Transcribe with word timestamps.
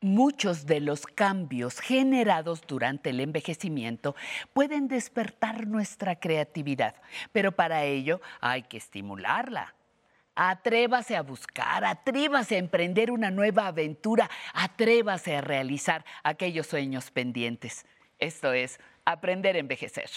Muchos 0.00 0.64
de 0.66 0.78
los 0.78 1.08
cambios 1.08 1.80
generados 1.80 2.62
durante 2.68 3.10
el 3.10 3.18
envejecimiento 3.18 4.14
pueden 4.52 4.86
despertar 4.86 5.66
nuestra 5.66 6.20
creatividad, 6.20 6.94
pero 7.32 7.50
para 7.50 7.82
ello 7.82 8.20
hay 8.40 8.62
que 8.62 8.76
estimularla. 8.76 9.74
Atrévase 10.36 11.16
a 11.16 11.22
buscar, 11.22 11.84
atrévase 11.84 12.54
a 12.54 12.58
emprender 12.58 13.10
una 13.10 13.32
nueva 13.32 13.66
aventura, 13.66 14.30
atrévase 14.54 15.34
a 15.34 15.40
realizar 15.40 16.04
aquellos 16.22 16.68
sueños 16.68 17.10
pendientes. 17.10 17.84
Esto 18.20 18.52
es 18.52 18.78
aprender 19.04 19.56
a 19.56 19.58
envejecer. 19.58 20.08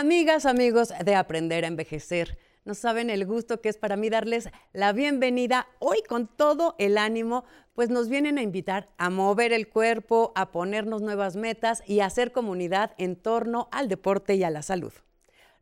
Amigas, 0.00 0.46
amigos 0.46 0.92
de 1.04 1.16
Aprender 1.16 1.64
a 1.64 1.66
Envejecer, 1.66 2.38
no 2.64 2.74
saben 2.74 3.10
el 3.10 3.26
gusto 3.26 3.60
que 3.60 3.68
es 3.68 3.78
para 3.78 3.96
mí 3.96 4.08
darles 4.10 4.48
la 4.72 4.92
bienvenida 4.92 5.66
hoy 5.80 6.04
con 6.08 6.28
todo 6.28 6.76
el 6.78 6.98
ánimo, 6.98 7.44
pues 7.74 7.90
nos 7.90 8.08
vienen 8.08 8.38
a 8.38 8.42
invitar 8.42 8.90
a 8.96 9.10
mover 9.10 9.52
el 9.52 9.68
cuerpo, 9.68 10.30
a 10.36 10.52
ponernos 10.52 11.02
nuevas 11.02 11.34
metas 11.34 11.82
y 11.84 11.98
a 11.98 12.06
hacer 12.06 12.30
comunidad 12.30 12.92
en 12.96 13.16
torno 13.16 13.66
al 13.72 13.88
deporte 13.88 14.36
y 14.36 14.44
a 14.44 14.50
la 14.50 14.62
salud. 14.62 14.92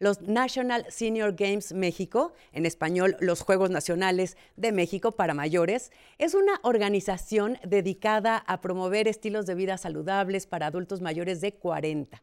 Los 0.00 0.20
National 0.20 0.84
Senior 0.90 1.34
Games 1.34 1.72
México, 1.72 2.34
en 2.52 2.66
español 2.66 3.16
los 3.20 3.40
Juegos 3.40 3.70
Nacionales 3.70 4.36
de 4.56 4.70
México 4.70 5.12
para 5.12 5.32
mayores, 5.32 5.92
es 6.18 6.34
una 6.34 6.60
organización 6.62 7.56
dedicada 7.64 8.36
a 8.36 8.60
promover 8.60 9.08
estilos 9.08 9.46
de 9.46 9.54
vida 9.54 9.78
saludables 9.78 10.46
para 10.46 10.66
adultos 10.66 11.00
mayores 11.00 11.40
de 11.40 11.54
40 11.54 12.22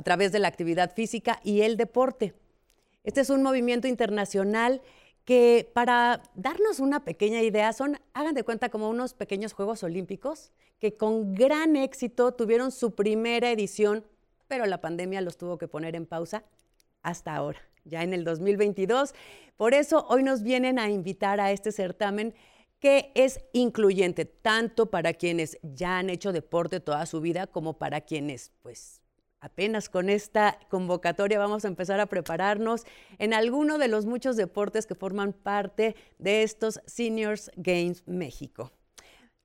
a 0.00 0.02
través 0.02 0.32
de 0.32 0.38
la 0.38 0.48
actividad 0.48 0.94
física 0.94 1.40
y 1.44 1.60
el 1.60 1.76
deporte. 1.76 2.32
Este 3.04 3.20
es 3.20 3.28
un 3.28 3.42
movimiento 3.42 3.86
internacional 3.86 4.80
que 5.26 5.70
para 5.74 6.22
darnos 6.34 6.80
una 6.80 7.04
pequeña 7.04 7.42
idea 7.42 7.74
son, 7.74 7.98
hagan 8.14 8.34
de 8.34 8.42
cuenta, 8.42 8.70
como 8.70 8.88
unos 8.88 9.12
pequeños 9.12 9.52
Juegos 9.52 9.82
Olímpicos 9.82 10.52
que 10.78 10.96
con 10.96 11.34
gran 11.34 11.76
éxito 11.76 12.32
tuvieron 12.32 12.72
su 12.72 12.94
primera 12.94 13.50
edición, 13.50 14.06
pero 14.48 14.64
la 14.64 14.80
pandemia 14.80 15.20
los 15.20 15.36
tuvo 15.36 15.58
que 15.58 15.68
poner 15.68 15.94
en 15.94 16.06
pausa 16.06 16.44
hasta 17.02 17.36
ahora, 17.36 17.60
ya 17.84 18.02
en 18.02 18.14
el 18.14 18.24
2022. 18.24 19.12
Por 19.58 19.74
eso 19.74 20.06
hoy 20.08 20.22
nos 20.22 20.42
vienen 20.42 20.78
a 20.78 20.88
invitar 20.88 21.40
a 21.40 21.52
este 21.52 21.72
certamen 21.72 22.34
que 22.78 23.12
es 23.14 23.40
incluyente 23.52 24.24
tanto 24.24 24.90
para 24.90 25.12
quienes 25.12 25.58
ya 25.62 25.98
han 25.98 26.08
hecho 26.08 26.32
deporte 26.32 26.80
toda 26.80 27.04
su 27.04 27.20
vida 27.20 27.46
como 27.46 27.76
para 27.76 28.00
quienes 28.00 28.52
pues 28.62 28.99
Apenas 29.40 29.88
con 29.88 30.10
esta 30.10 30.58
convocatoria 30.68 31.38
vamos 31.38 31.64
a 31.64 31.68
empezar 31.68 31.98
a 31.98 32.06
prepararnos 32.06 32.84
en 33.18 33.32
alguno 33.32 33.78
de 33.78 33.88
los 33.88 34.04
muchos 34.04 34.36
deportes 34.36 34.86
que 34.86 34.94
forman 34.94 35.32
parte 35.32 35.96
de 36.18 36.42
estos 36.42 36.80
Seniors 36.86 37.50
Games 37.56 38.02
México. 38.06 38.70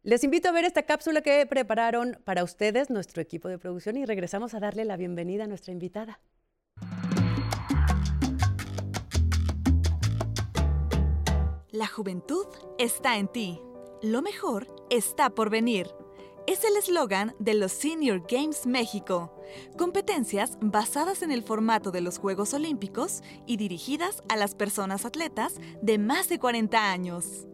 Les 0.03 0.23
invito 0.25 0.49
a 0.49 0.51
ver 0.51 0.65
esta 0.65 0.83
cápsula 0.83 1.21
que 1.21 1.45
prepararon 1.45 2.19
para 2.25 2.43
ustedes 2.43 2.89
nuestro 2.89 3.21
equipo 3.21 3.47
de 3.47 3.57
producción 3.57 3.95
y 3.95 4.05
regresamos 4.05 4.53
a 4.53 4.59
darle 4.59 4.83
la 4.83 4.97
bienvenida 4.97 5.45
a 5.45 5.47
nuestra 5.47 5.71
invitada. 5.71 6.19
La 11.71 11.87
juventud 11.87 12.47
está 12.77 13.17
en 13.17 13.29
ti. 13.29 13.61
Lo 14.01 14.21
mejor 14.21 14.67
está 14.89 15.29
por 15.29 15.49
venir 15.49 15.87
es 16.47 16.63
el 16.63 16.77
eslogan 16.77 17.33
de 17.39 17.55
los 17.55 17.71
Senior 17.71 18.23
Games 18.29 18.67
México, 18.67 19.31
competencias 19.77 20.57
basadas 20.61 21.21
en 21.21 21.31
el 21.31 21.43
formato 21.43 21.91
de 21.91 22.01
los 22.01 22.17
Juegos 22.17 22.53
Olímpicos 22.53 23.21
y 23.45 23.57
dirigidas 23.57 24.23
a 24.29 24.35
las 24.35 24.55
personas 24.55 25.05
atletas 25.05 25.55
de 25.81 25.97
más 25.97 26.29
de 26.29 26.39
40 26.39 26.91
años. 26.91 27.47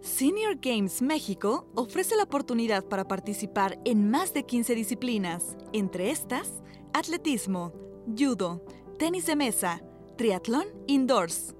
Senior 0.00 0.58
Games 0.60 1.00
México 1.00 1.66
ofrece 1.74 2.14
la 2.14 2.24
oportunidad 2.24 2.84
para 2.84 3.08
participar 3.08 3.78
en 3.86 4.10
más 4.10 4.34
de 4.34 4.44
15 4.44 4.74
disciplinas, 4.74 5.56
entre 5.72 6.10
estas, 6.10 6.62
atletismo, 6.92 7.72
judo, 8.14 8.62
tenis 8.98 9.24
de 9.24 9.34
mesa, 9.34 9.82
triatlón 10.16 10.66
indoors, 10.86 11.54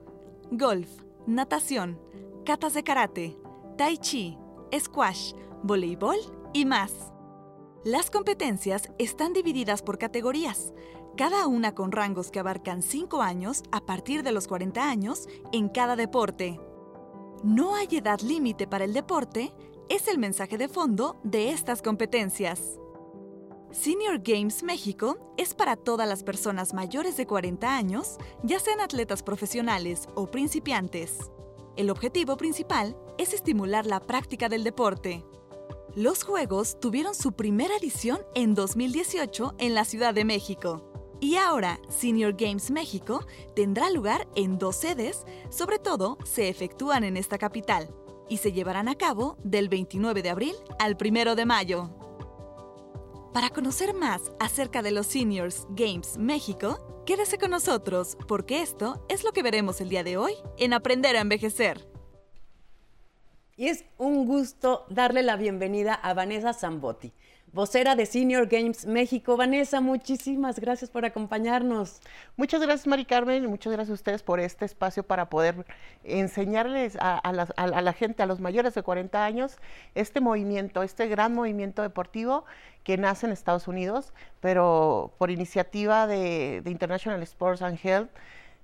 golf, 0.50 0.88
natación, 1.26 1.98
catas 2.44 2.74
de 2.74 2.84
karate, 2.84 3.36
tai 3.78 3.96
chi, 3.96 4.36
squash, 4.78 5.32
voleibol 5.62 6.18
y 6.52 6.66
más. 6.66 7.13
Las 7.84 8.10
competencias 8.10 8.90
están 8.98 9.34
divididas 9.34 9.82
por 9.82 9.98
categorías, 9.98 10.72
cada 11.18 11.46
una 11.46 11.74
con 11.74 11.92
rangos 11.92 12.30
que 12.30 12.40
abarcan 12.40 12.80
5 12.80 13.20
años 13.20 13.62
a 13.72 13.84
partir 13.84 14.22
de 14.22 14.32
los 14.32 14.48
40 14.48 14.88
años 14.88 15.28
en 15.52 15.68
cada 15.68 15.94
deporte. 15.94 16.58
No 17.42 17.74
hay 17.74 17.88
edad 17.90 18.20
límite 18.20 18.66
para 18.66 18.86
el 18.86 18.94
deporte, 18.94 19.52
es 19.90 20.08
el 20.08 20.16
mensaje 20.16 20.56
de 20.56 20.68
fondo 20.68 21.20
de 21.24 21.50
estas 21.50 21.82
competencias. 21.82 22.78
Senior 23.70 24.18
Games 24.24 24.62
México 24.62 25.18
es 25.36 25.52
para 25.52 25.76
todas 25.76 26.08
las 26.08 26.22
personas 26.24 26.72
mayores 26.72 27.18
de 27.18 27.26
40 27.26 27.76
años, 27.76 28.16
ya 28.42 28.60
sean 28.60 28.80
atletas 28.80 29.22
profesionales 29.22 30.08
o 30.14 30.30
principiantes. 30.30 31.30
El 31.76 31.90
objetivo 31.90 32.38
principal 32.38 32.96
es 33.18 33.34
estimular 33.34 33.84
la 33.84 34.00
práctica 34.00 34.48
del 34.48 34.64
deporte. 34.64 35.22
Los 35.96 36.24
Juegos 36.24 36.80
tuvieron 36.80 37.14
su 37.14 37.32
primera 37.32 37.76
edición 37.76 38.18
en 38.34 38.54
2018 38.54 39.54
en 39.58 39.74
la 39.74 39.84
Ciudad 39.84 40.12
de 40.12 40.24
México. 40.24 40.90
Y 41.20 41.36
ahora, 41.36 41.78
Senior 41.88 42.34
Games 42.36 42.72
México 42.72 43.24
tendrá 43.54 43.90
lugar 43.90 44.26
en 44.34 44.58
dos 44.58 44.74
sedes, 44.74 45.24
sobre 45.50 45.78
todo 45.78 46.18
se 46.24 46.48
efectúan 46.48 47.04
en 47.04 47.16
esta 47.16 47.38
capital, 47.38 47.94
y 48.28 48.38
se 48.38 48.50
llevarán 48.50 48.88
a 48.88 48.96
cabo 48.96 49.36
del 49.44 49.68
29 49.68 50.22
de 50.22 50.30
abril 50.30 50.56
al 50.80 50.96
1 51.00 51.36
de 51.36 51.46
mayo. 51.46 51.90
Para 53.32 53.50
conocer 53.50 53.94
más 53.94 54.32
acerca 54.40 54.82
de 54.82 54.90
los 54.90 55.06
Seniors 55.06 55.66
Games 55.70 56.18
México, 56.18 56.94
Quédese 57.06 57.36
con 57.36 57.50
nosotros, 57.50 58.16
porque 58.26 58.62
esto 58.62 59.04
es 59.10 59.24
lo 59.24 59.32
que 59.32 59.42
veremos 59.42 59.82
el 59.82 59.90
día 59.90 60.02
de 60.02 60.16
hoy 60.16 60.32
en 60.56 60.72
Aprender 60.72 61.18
a 61.18 61.20
Envejecer. 61.20 61.93
Y 63.56 63.68
es 63.68 63.84
un 63.98 64.26
gusto 64.26 64.84
darle 64.88 65.22
la 65.22 65.36
bienvenida 65.36 65.94
a 65.94 66.12
Vanessa 66.12 66.52
Zambotti, 66.52 67.12
vocera 67.52 67.94
de 67.94 68.04
Senior 68.04 68.48
Games 68.48 68.84
México. 68.84 69.36
Vanessa, 69.36 69.80
muchísimas 69.80 70.58
gracias 70.58 70.90
por 70.90 71.04
acompañarnos. 71.04 72.00
Muchas 72.36 72.60
gracias, 72.62 72.88
Mari 72.88 73.04
Carmen, 73.04 73.44
y 73.44 73.46
muchas 73.46 73.72
gracias 73.72 73.90
a 73.90 73.94
ustedes 73.94 74.22
por 74.24 74.40
este 74.40 74.64
espacio 74.64 75.04
para 75.04 75.30
poder 75.30 75.66
enseñarles 76.02 76.98
a, 77.00 77.20
la, 77.32 77.92
gente, 77.92 78.24
a 78.24 78.26
los 78.26 78.40
mayores 78.40 78.74
de 78.74 78.82
40 78.82 79.24
años, 79.24 79.56
este 79.94 80.20
movimiento, 80.20 80.82
este 80.82 81.06
gran 81.06 81.32
movimiento 81.32 81.82
deportivo 81.82 82.46
que 82.82 82.96
nace 82.96 83.26
en 83.26 83.32
Estados 83.32 83.68
Unidos, 83.68 84.14
pero 84.40 85.14
por 85.16 85.30
iniciativa 85.30 86.08
de, 86.08 86.60
International 86.66 87.22
Sports 87.22 87.62
and 87.62 87.78
Health, 87.80 88.10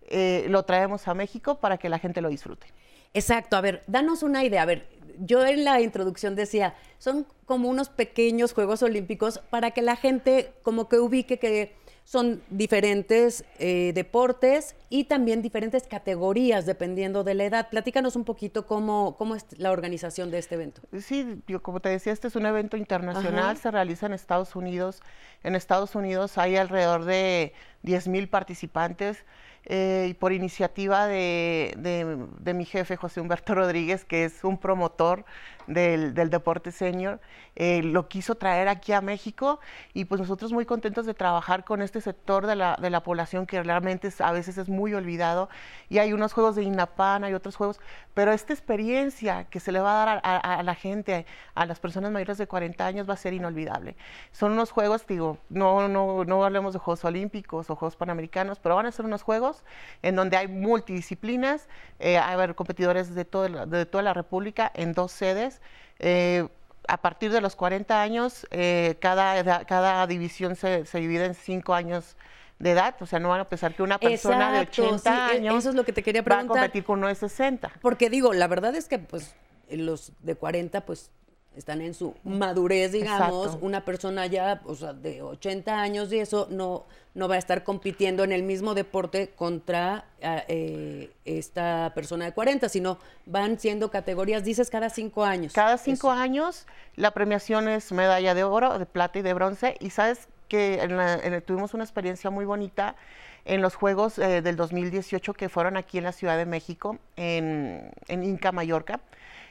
eh, 0.08 0.46
lo 0.48 0.64
traemos 0.64 1.06
a 1.06 1.14
México 1.14 1.60
para 1.60 1.78
que 1.78 1.88
la 1.88 2.00
gente 2.00 2.20
lo 2.20 2.28
disfrute. 2.28 2.66
Exacto, 3.14 3.56
a 3.56 3.60
ver, 3.60 3.82
danos 3.86 4.22
una 4.22 4.44
idea. 4.44 4.62
A 4.62 4.66
ver, 4.66 4.86
yo 5.18 5.44
en 5.44 5.64
la 5.64 5.80
introducción 5.80 6.34
decía, 6.34 6.74
son 6.98 7.26
como 7.44 7.68
unos 7.68 7.88
pequeños 7.88 8.52
Juegos 8.52 8.82
Olímpicos 8.82 9.38
para 9.50 9.72
que 9.72 9.82
la 9.82 9.96
gente 9.96 10.52
como 10.62 10.88
que 10.88 10.98
ubique 10.98 11.38
que 11.38 11.74
son 12.04 12.42
diferentes 12.50 13.44
eh, 13.58 13.92
deportes 13.94 14.74
y 14.88 15.04
también 15.04 15.42
diferentes 15.42 15.86
categorías 15.86 16.66
dependiendo 16.66 17.22
de 17.22 17.34
la 17.34 17.44
edad. 17.44 17.68
Platícanos 17.70 18.16
un 18.16 18.24
poquito 18.24 18.66
cómo, 18.66 19.14
cómo 19.16 19.36
es 19.36 19.46
la 19.58 19.70
organización 19.70 20.30
de 20.32 20.38
este 20.38 20.56
evento. 20.56 20.82
Sí, 20.98 21.40
yo 21.46 21.62
como 21.62 21.78
te 21.78 21.88
decía, 21.88 22.12
este 22.12 22.26
es 22.26 22.34
un 22.34 22.46
evento 22.46 22.76
internacional, 22.76 23.56
se 23.58 23.70
realiza 23.70 24.06
en 24.06 24.14
Estados 24.14 24.56
Unidos. 24.56 25.02
En 25.44 25.54
Estados 25.54 25.94
Unidos 25.94 26.36
hay 26.36 26.56
alrededor 26.56 27.04
de 27.04 27.52
10 27.82 28.08
mil 28.08 28.28
participantes. 28.28 29.24
Eh, 29.66 30.06
y 30.10 30.14
por 30.14 30.32
iniciativa 30.32 31.06
de, 31.06 31.74
de, 31.76 32.54
mi 32.54 32.64
jefe 32.64 32.96
José 32.96 33.20
Humberto 33.20 33.54
Rodríguez, 33.54 34.04
que 34.04 34.24
es 34.24 34.42
un 34.42 34.58
promotor 34.58 35.24
del, 35.72 36.30
deporte 36.30 36.72
senior, 36.72 37.20
eh, 37.56 37.82
lo 37.82 38.08
quiso 38.08 38.34
traer 38.34 38.68
aquí 38.68 38.92
a 38.92 39.00
México 39.00 39.60
y 39.94 40.04
pues 40.04 40.20
nosotros 40.20 40.52
muy 40.52 40.66
contentos 40.66 41.06
de 41.06 41.14
trabajar 41.14 41.64
con 41.64 41.82
este 41.82 42.00
sector 42.00 42.46
de 42.46 42.56
la, 42.56 42.76
de 42.80 42.90
la 42.90 43.02
población 43.02 43.46
que 43.46 43.62
realmente 43.62 44.12
a 44.18 44.32
veces 44.32 44.58
es 44.58 44.68
muy 44.68 44.94
olvidado 44.94 45.48
y 45.88 45.98
hay 45.98 46.12
unos 46.12 46.32
juegos 46.32 46.56
de 46.56 46.62
INAPAN, 46.62 47.24
hay 47.24 47.34
otros 47.34 47.56
juegos, 47.56 47.80
pero 48.14 48.32
esta 48.32 48.52
experiencia 48.52 49.44
que 49.44 49.60
se 49.60 49.72
le 49.72 49.80
va 49.80 50.02
a 50.02 50.06
dar 50.06 50.20
a, 50.24 50.62
la 50.62 50.74
gente, 50.74 51.26
a 51.54 51.66
las 51.66 51.78
personas 51.78 52.10
mayores 52.10 52.38
de 52.38 52.46
40 52.46 52.84
años 52.84 53.08
va 53.08 53.14
a 53.14 53.16
ser 53.16 53.32
inolvidable. 53.32 53.96
Son 54.32 54.52
unos 54.52 54.70
juegos, 54.70 55.06
digo, 55.06 55.38
no, 55.48 55.88
no, 55.88 56.24
no 56.24 56.44
hablemos 56.44 56.72
de 56.72 56.78
Juegos 56.78 57.04
Olímpicos 57.04 57.70
o 57.70 57.76
Juegos 57.76 57.96
Panamericanos, 57.96 58.58
pero 58.58 58.76
van 58.76 58.86
a 58.86 58.92
ser 58.92 59.04
unos 59.04 59.22
juegos 59.22 59.64
en 60.02 60.16
donde 60.16 60.36
hay 60.36 60.48
multidisciplinas, 60.48 61.68
eh, 61.98 62.18
hay 62.18 62.40
competidores 62.54 63.14
de, 63.14 63.24
todo, 63.24 63.66
de 63.66 63.86
toda 63.86 64.02
la 64.02 64.14
República 64.14 64.70
en 64.74 64.92
dos 64.92 65.12
sedes. 65.12 65.59
Eh, 65.98 66.48
a 66.88 66.96
partir 67.02 67.30
de 67.30 67.40
los 67.40 67.56
40 67.56 68.02
años, 68.02 68.46
eh, 68.50 68.96
cada, 69.00 69.64
cada 69.64 70.06
división 70.06 70.56
se, 70.56 70.86
se, 70.86 70.98
divide 70.98 71.26
en 71.26 71.34
cinco 71.34 71.74
años 71.74 72.16
de 72.58 72.72
edad, 72.72 72.94
o 73.00 73.06
sea, 73.06 73.18
no 73.18 73.30
van 73.30 73.40
a 73.40 73.48
pensar 73.48 73.74
que 73.74 73.82
una 73.82 73.98
persona 73.98 74.52
de 74.52 74.60
80 74.60 75.10
e, 75.10 75.36
años 75.36 75.56
eso 75.56 75.70
es 75.70 75.74
lo 75.74 75.84
que 75.84 75.92
te 75.92 76.02
quería 76.02 76.22
preguntar. 76.22 76.56
va 76.56 76.60
a 76.60 76.62
competir 76.64 76.84
con 76.84 76.98
uno 76.98 77.08
de 77.08 77.14
60. 77.14 77.72
Porque 77.80 78.10
digo, 78.10 78.34
la 78.34 78.46
verdad 78.48 78.74
es 78.74 78.86
que 78.86 78.98
pues 78.98 79.34
los 79.70 80.12
de 80.20 80.34
40 80.34 80.82
pues 80.82 81.10
están 81.56 81.80
en 81.80 81.94
su 81.94 82.14
madurez, 82.22 82.92
digamos, 82.92 83.58
una 83.60 83.84
persona 83.84 84.26
ya, 84.26 84.60
o 84.64 84.74
sea, 84.74 84.92
de 84.92 85.20
80 85.20 85.80
años 85.80 86.12
y 86.12 86.18
eso 86.18 86.46
no, 86.50 86.84
no 87.14 87.28
va 87.28 87.34
a 87.34 87.38
estar 87.38 87.64
compitiendo 87.64 88.22
en 88.22 88.32
el 88.32 88.44
mismo 88.44 88.74
deporte 88.74 89.30
contra 89.30 90.04
ah, 90.22 90.44
eh, 90.46 91.10
esta 91.24 91.92
persona 91.94 92.24
de 92.24 92.32
40, 92.32 92.68
sino 92.68 92.98
van 93.26 93.58
siendo 93.58 93.90
categorías, 93.90 94.44
dices, 94.44 94.70
cada 94.70 94.90
cinco 94.90 95.24
años. 95.24 95.52
Cada 95.52 95.76
cinco 95.76 96.10
años 96.10 96.66
la 96.94 97.10
premiación 97.10 97.68
es 97.68 97.90
medalla 97.90 98.34
de 98.34 98.44
oro, 98.44 98.78
de 98.78 98.86
plata 98.86 99.18
y 99.18 99.22
de 99.22 99.34
bronce, 99.34 99.76
y 99.80 99.90
sabes 99.90 100.28
que 100.48 101.42
tuvimos 101.46 101.74
una 101.74 101.84
experiencia 101.84 102.30
muy 102.30 102.44
bonita 102.44 102.96
en 103.44 103.62
los 103.62 103.74
Juegos 103.74 104.18
eh, 104.18 104.42
del 104.42 104.56
2018 104.56 105.32
que 105.34 105.48
fueron 105.48 105.76
aquí 105.76 105.98
en 105.98 106.04
la 106.04 106.12
Ciudad 106.12 106.36
de 106.36 106.46
México, 106.46 106.98
en, 107.16 107.90
en 108.08 108.24
Inca, 108.24 108.52
Mallorca 108.52 109.00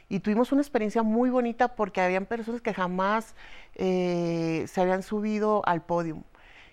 y 0.09 0.19
tuvimos 0.19 0.51
una 0.51 0.61
experiencia 0.61 1.03
muy 1.03 1.29
bonita 1.29 1.75
porque 1.75 2.01
habían 2.01 2.25
personas 2.25 2.61
que 2.61 2.73
jamás 2.73 3.35
eh, 3.75 4.65
se 4.67 4.81
habían 4.81 5.03
subido 5.03 5.61
al 5.65 5.81
podio. 5.83 6.23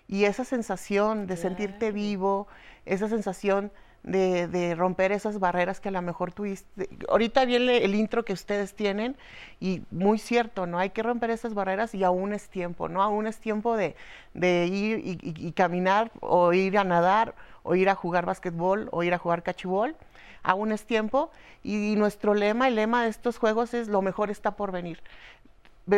Y 0.07 0.25
esa 0.25 0.43
sensación 0.43 1.27
de 1.27 1.37
sentirte 1.37 1.91
vivo, 1.91 2.47
esa 2.85 3.07
sensación 3.07 3.71
de, 4.03 4.73
romper 4.75 5.11
esas 5.11 5.39
barreras 5.39 5.79
que 5.79 5.89
a 5.89 5.91
lo 5.91 6.01
mejor 6.01 6.31
tuviste. 6.31 6.89
Ahorita 7.09 7.45
viene 7.45 7.83
el 7.83 7.93
intro 7.93 8.23
que 8.23 8.33
ustedes 8.33 8.73
tienen 8.73 9.17
y 9.59 9.83
muy 9.91 10.17
cierto, 10.17 10.65
¿no? 10.65 10.79
Hay 10.79 10.91
que 10.91 11.03
romper 11.03 11.29
esas 11.29 11.53
barreras 11.53 11.93
y 11.93 12.03
aún 12.03 12.33
es 12.33 12.49
tiempo, 12.49 12.87
¿no? 12.87 13.03
Aún 13.03 13.27
es 13.27 13.37
tiempo 13.37 13.75
de, 13.75 13.95
ir 14.33 14.99
y, 14.99 15.17
y, 15.21 15.51
caminar 15.51 16.11
o 16.21 16.53
ir 16.53 16.77
a 16.77 16.83
nadar 16.83 17.35
o 17.63 17.75
ir 17.75 17.89
a 17.89 17.95
jugar 17.95 18.25
básquetbol 18.25 18.87
o 18.91 19.03
ir 19.03 19.13
a 19.13 19.17
jugar 19.17 19.43
cachibol 19.43 19.95
aún 20.43 20.71
es 20.71 20.85
tiempo 20.85 21.31
y 21.63 21.95
nuestro 21.95 22.33
lema, 22.33 22.67
el 22.67 22.75
lema 22.75 23.03
de 23.03 23.09
estos 23.09 23.37
juegos 23.37 23.73
es 23.73 23.87
lo 23.87 24.01
mejor 24.01 24.29
está 24.29 24.51
por 24.51 24.71
venir. 24.71 25.01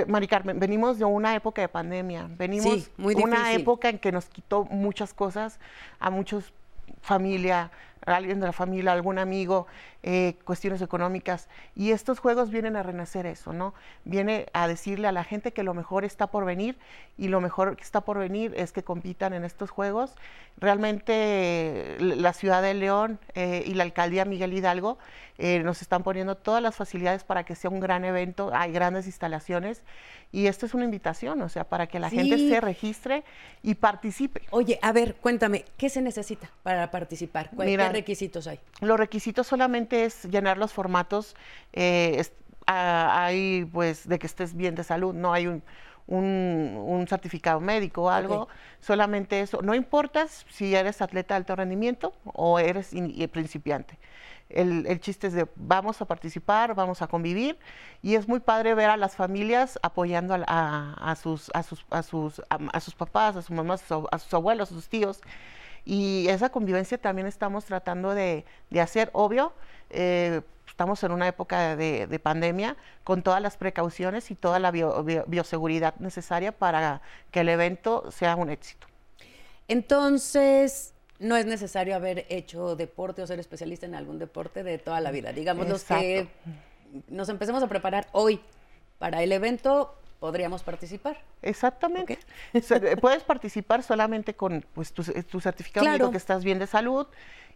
Mari 0.07 0.27
Carmen, 0.27 0.59
venimos 0.59 1.00
de 1.00 1.06
una 1.06 1.36
época 1.36 1.62
de 1.62 1.68
pandemia, 1.68 2.27
venimos 2.38 2.91
de 2.97 3.15
una 3.15 3.53
época 3.53 3.89
en 3.89 3.97
que 3.97 4.12
nos 4.12 4.25
quitó 4.25 4.65
muchas 4.65 5.13
cosas 5.13 5.59
a 6.00 6.12
muchos 6.12 6.53
familia, 7.01 7.71
alguien 8.05 8.39
de 8.39 8.47
la 8.47 8.53
familia, 8.53 8.91
algún 8.91 9.19
amigo, 9.19 9.67
eh, 10.03 10.35
cuestiones 10.45 10.81
económicas. 10.81 11.49
Y 11.75 11.91
estos 11.91 12.19
juegos 12.19 12.49
vienen 12.49 12.75
a 12.75 12.83
renacer 12.83 13.25
eso, 13.25 13.53
¿no? 13.53 13.73
Viene 14.05 14.47
a 14.53 14.67
decirle 14.67 15.07
a 15.07 15.11
la 15.11 15.23
gente 15.23 15.51
que 15.51 15.63
lo 15.63 15.73
mejor 15.73 16.05
está 16.05 16.27
por 16.27 16.45
venir 16.45 16.77
y 17.17 17.27
lo 17.27 17.41
mejor 17.41 17.75
que 17.75 17.83
está 17.83 18.01
por 18.01 18.17
venir 18.17 18.53
es 18.55 18.71
que 18.71 18.83
compitan 18.83 19.33
en 19.33 19.43
estos 19.43 19.69
juegos. 19.69 20.15
Realmente 20.57 21.97
la 21.99 22.33
ciudad 22.33 22.61
de 22.61 22.73
León 22.73 23.19
eh, 23.35 23.63
y 23.65 23.73
la 23.73 23.83
alcaldía 23.83 24.25
Miguel 24.25 24.53
Hidalgo 24.53 24.97
eh, 25.37 25.59
nos 25.63 25.81
están 25.81 26.03
poniendo 26.03 26.35
todas 26.35 26.61
las 26.61 26.75
facilidades 26.75 27.23
para 27.23 27.45
que 27.45 27.55
sea 27.55 27.69
un 27.69 27.79
gran 27.79 28.03
evento, 28.03 28.51
hay 28.53 28.73
grandes 28.73 29.05
instalaciones 29.05 29.83
y 30.31 30.47
esto 30.47 30.65
es 30.65 30.73
una 30.73 30.83
invitación, 30.83 31.41
o 31.41 31.49
sea, 31.49 31.63
para 31.63 31.87
que 31.87 31.97
la 31.97 32.09
gente 32.09 32.37
se 32.37 32.61
registre 32.61 33.23
y 33.63 33.75
participe. 33.75 34.41
Oye, 34.51 34.77
a 34.81 34.91
ver, 34.91 35.15
cuéntame, 35.15 35.65
¿qué 35.77 35.89
se 35.89 36.01
necesita 36.01 36.51
para 36.61 36.91
participar? 36.91 37.49
¿Qué 37.91 37.97
requisitos 37.97 38.47
hay? 38.47 38.59
Los 38.81 38.97
requisitos 38.97 39.47
solamente 39.47 40.06
es 40.06 40.25
llenar 40.25 40.57
los 40.57 40.74
formatos, 40.74 41.36
eh, 41.74 42.24
hay 42.65 43.65
pues 43.74 44.07
de 44.07 44.19
que 44.19 44.27
estés 44.27 44.56
bien 44.56 44.75
de 44.75 44.83
salud, 44.83 45.13
no 45.13 45.33
hay 45.33 45.47
un, 45.47 45.63
un, 46.09 47.06
certificado 47.07 47.59
médico 47.59 48.03
o 48.03 48.09
algo, 48.09 48.47
solamente 48.80 49.41
eso. 49.41 49.62
No 49.62 49.75
importa 49.75 50.27
si 50.27 50.75
eres 50.75 51.01
atleta 51.01 51.33
de 51.33 51.38
alto 51.38 51.56
rendimiento 51.56 52.13
o 52.25 52.59
eres 52.59 52.91
principiante. 53.31 53.97
El, 54.50 55.00
chiste 55.00 55.27
es 55.27 55.33
de 55.33 55.47
vamos 55.56 56.01
a 56.01 56.06
participar, 56.06 56.74
vamos 56.74 57.03
a 57.03 57.07
convivir 57.07 57.59
y 58.01 58.15
es 58.15 58.27
muy 58.27 58.39
padre 58.39 58.74
ver 58.74 58.89
a 58.89 58.97
las 58.97 59.15
familias 59.15 59.77
apoyando 59.83 60.35
a, 60.47 61.15
sus, 61.21 61.51
a, 61.53 61.62
sus, 61.62 61.85
a, 61.92 62.01
sus, 62.01 62.42
a, 62.50 62.80
sus 62.80 62.95
papás, 62.95 63.35
a 63.35 63.42
sus 63.44 63.51
mamás, 63.51 63.83
a 64.12 64.18
sus 64.18 64.33
abuelos, 64.33 64.71
a 64.71 64.74
sus 64.74 64.89
tíos. 64.89 65.21
Y 65.85 66.27
esa 66.29 66.49
convivencia 66.49 66.97
también 66.97 67.27
estamos 67.27 67.65
tratando 67.65 68.13
de, 68.13 68.45
hacer, 68.79 69.09
obvio. 69.13 69.53
Eh, 69.89 70.41
estamos 70.67 71.03
en 71.03 71.11
una 71.11 71.27
época 71.27 71.75
de, 71.75 72.19
pandemia 72.21 72.77
con 73.03 73.21
todas 73.21 73.41
las 73.41 73.57
precauciones 73.57 74.31
y 74.31 74.35
toda 74.35 74.59
la 74.59 74.71
bioseguridad 74.71 75.95
necesaria 75.99 76.51
para 76.51 77.01
que 77.31 77.41
el 77.41 77.49
evento 77.49 78.09
sea 78.11 78.35
un 78.35 78.49
éxito. 78.49 78.87
Entonces, 79.67 80.93
no 81.19 81.35
es 81.35 81.45
necesario 81.45 81.95
haber 81.95 82.25
hecho 82.29 82.75
deporte 82.75 83.21
o 83.21 83.27
ser 83.27 83.39
especialista 83.39 83.85
en 83.85 83.95
algún 83.95 84.19
deporte 84.19 84.63
de 84.63 84.77
toda 84.77 85.01
la 85.01 85.11
vida. 85.11 85.33
Digamos, 85.33 85.67
los 85.67 85.83
que 85.83 86.27
nos 87.07 87.29
empecemos 87.29 87.61
a 87.61 87.67
preparar 87.67 88.07
hoy 88.13 88.41
para 88.99 89.21
el 89.21 89.31
evento, 89.31 89.95
podríamos 90.19 90.63
participar. 90.63 91.18
Exactamente. 91.42 92.19
Eh, 92.54 92.98
puedes 92.98 93.24
participar 93.24 93.83
solamente 93.83 94.33
con 94.33 94.66
pues, 94.74 94.94
tu, 94.94 95.04
certificado 95.04 95.86
claro. 95.86 96.12
que 96.12 96.18
estás 96.18 96.44
bien 96.44 96.60
de 96.60 96.68
salud 96.68 97.07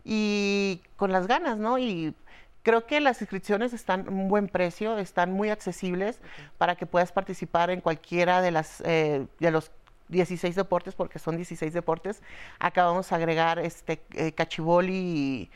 y 0.03 0.81
con 0.95 1.11
las 1.11 1.27
ganas, 1.27 1.57
¿no? 1.57 1.77
Y 1.77 2.15
creo 2.63 2.85
que 2.85 2.99
las 2.99 3.21
inscripciones 3.21 3.73
están 3.73 4.07
a 4.07 4.09
un 4.09 4.29
buen 4.29 4.47
precio, 4.47 4.97
están 4.97 5.31
muy 5.31 5.49
accesibles 5.49 6.19
para 6.57 6.75
que 6.75 6.85
puedas 6.85 7.11
participar 7.11 7.69
en 7.69 7.81
cualquiera 7.81 8.41
de 8.41 8.51
las 8.51 8.81
eh, 8.85 9.27
de 9.39 9.51
los 9.51 9.71
16 10.09 10.55
deportes, 10.55 10.95
porque 10.95 11.19
son 11.19 11.35
16 11.35 11.73
deportes. 11.73 12.21
Acabamos 12.59 13.09
de 13.09 13.15
agregar 13.15 13.59
este 13.59 14.01
eh, 14.13 14.31
cachibol 14.31 14.89
y, 14.89 15.49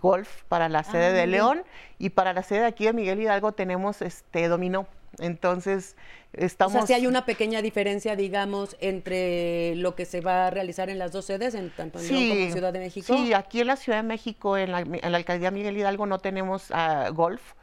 golf 0.00 0.42
para 0.48 0.68
la 0.68 0.82
sede 0.82 1.06
ah, 1.06 1.12
de 1.12 1.26
León 1.28 1.62
y 1.96 2.10
para 2.10 2.32
la 2.32 2.42
sede 2.42 2.60
de 2.60 2.66
aquí 2.66 2.86
de 2.86 2.92
Miguel 2.92 3.20
Hidalgo 3.20 3.52
tenemos 3.52 4.02
este 4.02 4.48
dominó. 4.48 4.88
Entonces, 5.18 5.96
estamos... 6.32 6.74
O 6.74 6.78
sea, 6.78 6.86
si 6.86 6.92
hay 6.94 7.06
una 7.06 7.24
pequeña 7.26 7.62
diferencia, 7.62 8.16
digamos, 8.16 8.76
entre 8.80 9.74
lo 9.76 9.94
que 9.94 10.04
se 10.04 10.20
va 10.20 10.46
a 10.46 10.50
realizar 10.50 10.88
en 10.88 10.98
las 10.98 11.12
dos 11.12 11.24
sedes, 11.24 11.54
en 11.54 11.70
tanto 11.70 11.98
en 11.98 12.08
León 12.08 12.28
como 12.28 12.40
en 12.40 12.52
Ciudad 12.52 12.72
de 12.72 12.78
México. 12.78 13.14
Sí, 13.14 13.32
aquí 13.34 13.60
en 13.60 13.66
la 13.66 13.76
Ciudad 13.76 13.98
de 13.98 14.08
México, 14.08 14.56
en 14.56 14.72
la, 14.72 14.80
en 14.80 15.12
la 15.12 15.18
alcaldía 15.18 15.50
Miguel 15.50 15.76
Hidalgo, 15.76 16.06
no 16.06 16.18
tenemos 16.18 16.70
uh, 16.70 17.12
golf 17.12 17.54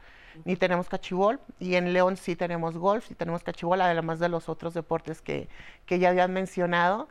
ni 0.44 0.54
tenemos 0.54 0.88
cachibol, 0.88 1.40
y 1.58 1.74
en 1.74 1.92
León 1.92 2.16
sí 2.16 2.36
tenemos 2.36 2.76
golf 2.76 3.10
y 3.10 3.14
tenemos 3.14 3.42
cachibol, 3.42 3.80
además 3.80 4.20
de 4.20 4.28
los 4.28 4.48
otros 4.48 4.72
deportes 4.72 5.20
que, 5.20 5.48
que 5.84 5.98
ya 5.98 6.10
habían 6.10 6.32
mencionado 6.32 7.08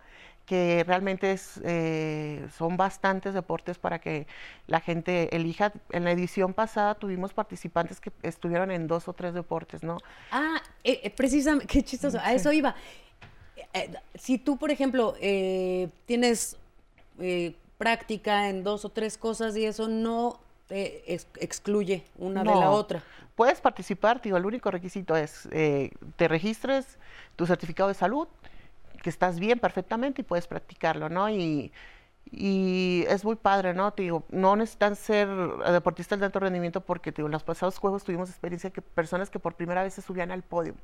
que 0.48 0.84
realmente 0.88 1.34
es, 1.34 1.62
eh, 1.64 2.48
son 2.58 2.78
bastantes 2.78 3.36
deportes 3.36 3.78
para 3.78 4.00
que 4.00 4.26
la 4.66 4.80
gente 4.80 5.36
elija. 5.36 5.74
En 5.92 6.06
la 6.06 6.12
edición 6.12 6.54
pasada 6.54 6.96
tuvimos 6.96 7.34
participantes 7.34 8.00
que 8.00 8.12
estuvieron 8.24 8.72
en 8.72 8.88
dos 8.88 9.08
o 9.08 9.14
tres 9.14 9.34
deportes, 9.34 9.84
¿no? 9.84 9.98
Ah, 10.32 10.64
eh, 10.84 11.02
eh, 11.04 11.10
precisamente, 11.12 11.68
qué 11.68 11.84
chistoso, 11.84 12.18
a 12.20 12.34
eso 12.34 12.52
iba. 12.52 12.74
si 14.16 14.40
tú, 14.40 14.58
por 14.58 14.72
ejemplo, 14.72 15.14
tienes 16.06 16.58
práctica 17.78 18.50
en 18.50 18.64
dos 18.64 18.86
o 18.86 18.90
tres 18.90 19.18
cosas 19.18 19.56
y 19.56 19.66
eso 19.66 19.88
no 19.88 20.40
te 20.68 21.14
excluye 21.40 22.04
una 22.18 22.42
de 22.42 22.56
la 22.56 22.72
otra. 22.72 23.04
Puedes 23.36 23.62
participar, 23.62 24.22
digo, 24.22 24.38
el 24.38 24.46
único 24.46 24.72
requisito 24.72 25.16
es 25.16 25.48
eh, 25.52 25.92
te 26.16 26.28
registres 26.28 26.98
tu 27.36 27.46
certificado 27.46 27.90
de 27.90 27.96
salud, 27.96 28.28
que 29.02 29.10
estás 29.10 29.40
bien 29.40 29.60
perfectamente 29.60 30.22
y 30.22 30.24
puedes 30.24 30.48
practicarlo, 30.48 31.10
¿no? 31.10 31.30
Y, 31.30 31.72
y 32.32 33.06
es 33.08 33.24
muy 33.24 33.36
padre, 33.36 33.74
¿no? 33.74 33.92
Te 33.94 34.04
digo, 34.04 34.26
no 34.30 34.56
necesitan 34.56 34.96
ser 34.96 35.28
deportistas 35.72 36.20
de 36.20 36.26
alto 36.26 36.40
rendimiento 36.40 36.82
porque, 36.82 37.12
digo, 37.12 37.28
en 37.28 37.32
los 37.32 37.44
pasados 37.44 37.78
juegos 37.78 38.04
tuvimos 38.04 38.30
experiencia 38.30 38.70
que 38.70 38.82
personas 38.82 39.30
que 39.30 39.40
por 39.40 39.56
primera 39.56 39.84
vez 39.84 39.94
se 39.94 40.02
subían 40.02 40.32
al 40.32 40.44
podio 40.44 40.76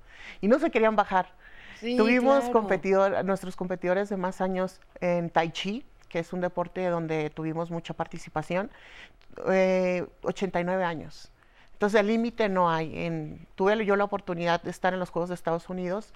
y 0.41 0.47
no 0.47 0.59
se 0.59 0.71
querían 0.71 0.95
bajar. 0.95 1.33
Tuvimos 1.81 2.45
competidor, 2.49 3.25
nuestros 3.25 3.57
competidores 3.57 4.07
de 4.07 4.15
más 4.15 4.39
años 4.39 4.79
en 5.01 5.29
Tai 5.29 5.51
Chi, 5.51 5.85
que 6.07 6.19
es 6.19 6.31
un 6.31 6.39
deporte 6.39 6.87
donde 6.87 7.29
tuvimos 7.29 7.71
mucha 7.71 7.93
participación, 7.93 8.71
89 9.45 10.81
eh, 10.81 10.85
años. 10.85 11.31
Entonces 11.73 11.99
el 11.99 12.07
límite 12.07 12.47
no 12.47 12.69
hay. 12.69 13.05
En, 13.05 13.47
tuve 13.55 13.85
yo 13.85 13.97
la 13.97 14.05
oportunidad 14.05 14.61
de 14.61 14.69
estar 14.69 14.93
en 14.93 14.99
los 14.99 15.09
Juegos 15.09 15.27
de 15.27 15.35
Estados 15.35 15.69
Unidos 15.69 16.13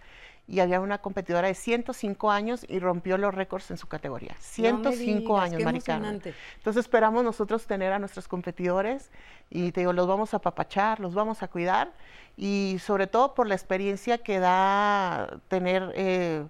y 0.47 0.61
había 0.61 0.79
una 0.79 0.99
competidora 0.99 1.49
de 1.49 1.53
105 1.53 2.31
años 2.31 2.65
y 2.69 2.79
rompió 2.79 3.17
los 3.17 3.35
récords 3.35 3.69
en 3.69 3.77
su 3.77 3.87
categoría. 3.87 4.35
105 4.39 5.37
años, 5.37 5.61
Maricarmen. 5.61 6.21
Entonces 6.23 6.77
esperamos 6.77 7.23
nosotros 7.23 7.67
tener 7.67 7.91
a 7.91 7.99
nuestros 7.99 8.27
competidores 8.27 9.11
y 9.49 9.71
te 9.73 9.81
digo, 9.81 9.91
los 9.91 10.07
vamos 10.07 10.33
a 10.33 10.37
apapachar, 10.37 10.99
los 10.99 11.13
vamos 11.13 11.43
a 11.43 11.49
cuidar 11.49 11.91
y 12.37 12.77
sobre 12.79 13.07
todo 13.07 13.33
por 13.33 13.47
la 13.47 13.55
experiencia 13.55 14.17
que 14.17 14.39
da 14.39 15.39
tener... 15.49 15.91
Eh, 15.95 16.45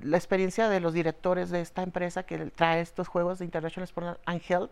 la 0.00 0.16
experiencia 0.16 0.68
de 0.68 0.78
los 0.78 0.92
directores 0.92 1.50
de 1.50 1.60
esta 1.60 1.82
empresa 1.82 2.22
que 2.22 2.38
trae 2.50 2.80
estos 2.80 3.08
juegos 3.08 3.40
de 3.40 3.46
International 3.46 3.84
Sport 3.84 4.20
and 4.26 4.40
Health, 4.48 4.70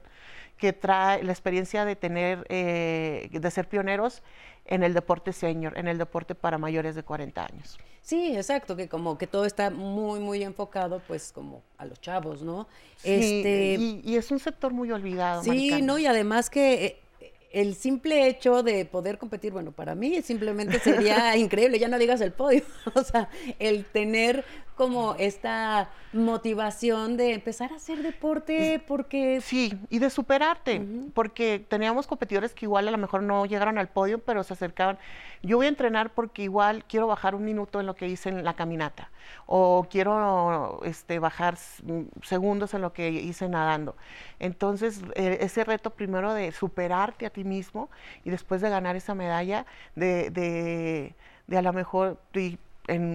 que 0.56 0.72
trae 0.72 1.24
la 1.24 1.32
experiencia 1.32 1.84
de 1.84 1.96
tener, 1.96 2.46
eh, 2.48 3.28
de 3.32 3.50
ser 3.50 3.68
pioneros 3.68 4.22
en 4.70 4.84
el 4.84 4.94
deporte 4.94 5.32
senior, 5.32 5.76
en 5.76 5.88
el 5.88 5.98
deporte 5.98 6.34
para 6.34 6.56
mayores 6.56 6.94
de 6.94 7.02
40 7.02 7.44
años. 7.44 7.78
Sí, 8.00 8.34
exacto, 8.34 8.76
que 8.76 8.88
como 8.88 9.18
que 9.18 9.26
todo 9.26 9.44
está 9.44 9.68
muy, 9.68 10.20
muy 10.20 10.42
enfocado, 10.42 11.02
pues, 11.06 11.32
como 11.32 11.62
a 11.76 11.84
los 11.84 12.00
chavos, 12.00 12.42
¿no? 12.42 12.66
Sí, 12.96 13.10
este, 13.10 13.76
y, 13.78 14.16
es 14.16 14.30
un 14.30 14.38
sector 14.38 14.72
muy 14.72 14.90
olvidado. 14.90 15.42
Sí, 15.42 15.82
no, 15.82 15.98
y 15.98 16.06
además 16.06 16.48
que 16.48 16.84
eh, 16.84 17.00
el 17.52 17.74
simple 17.74 18.28
hecho 18.28 18.62
de 18.62 18.84
poder 18.84 19.18
competir, 19.18 19.52
bueno, 19.52 19.72
para 19.72 19.94
mí 19.94 20.22
simplemente 20.22 20.78
sería 20.78 21.36
increíble, 21.36 21.78
ya 21.78 21.88
no 21.88 21.98
digas 21.98 22.20
el 22.20 22.32
podio, 22.32 22.62
o 22.94 23.02
sea, 23.02 23.28
el 23.58 23.84
tener 23.84 24.44
como 24.80 25.14
esta 25.18 25.90
motivación 26.14 27.18
de 27.18 27.34
empezar 27.34 27.70
a 27.70 27.76
hacer 27.76 27.98
deporte 27.98 28.82
porque... 28.88 29.42
Sí, 29.42 29.78
y 29.90 29.98
de 29.98 30.08
superarte, 30.08 30.80
porque 31.12 31.62
teníamos 31.68 32.06
competidores 32.06 32.54
que 32.54 32.64
igual 32.64 32.88
a 32.88 32.90
lo 32.90 32.96
mejor 32.96 33.22
no 33.22 33.44
llegaron 33.44 33.76
al 33.76 33.88
podio, 33.88 34.20
pero 34.20 34.42
se 34.42 34.54
acercaban. 34.54 34.98
Yo 35.42 35.58
voy 35.58 35.66
a 35.66 35.68
entrenar 35.68 36.14
porque 36.14 36.44
igual 36.44 36.86
quiero 36.86 37.06
bajar 37.06 37.34
un 37.34 37.44
minuto 37.44 37.78
en 37.78 37.84
lo 37.84 37.94
que 37.94 38.08
hice 38.08 38.30
en 38.30 38.42
la 38.42 38.54
caminata, 38.54 39.10
o 39.44 39.86
quiero 39.90 40.80
este, 40.84 41.18
bajar 41.18 41.58
segundos 42.22 42.72
en 42.72 42.80
lo 42.80 42.94
que 42.94 43.10
hice 43.10 43.50
nadando. 43.50 43.96
Entonces, 44.38 45.02
e, 45.14 45.40
ese 45.42 45.62
reto 45.62 45.90
primero 45.90 46.32
de 46.32 46.52
superarte 46.52 47.26
a 47.26 47.30
ti 47.30 47.44
mismo 47.44 47.90
y 48.24 48.30
después 48.30 48.62
de 48.62 48.70
ganar 48.70 48.96
esa 48.96 49.14
medalla, 49.14 49.66
de, 49.94 50.30
de, 50.30 51.14
de 51.48 51.58
a 51.58 51.60
lo 51.60 51.74
mejor 51.74 52.18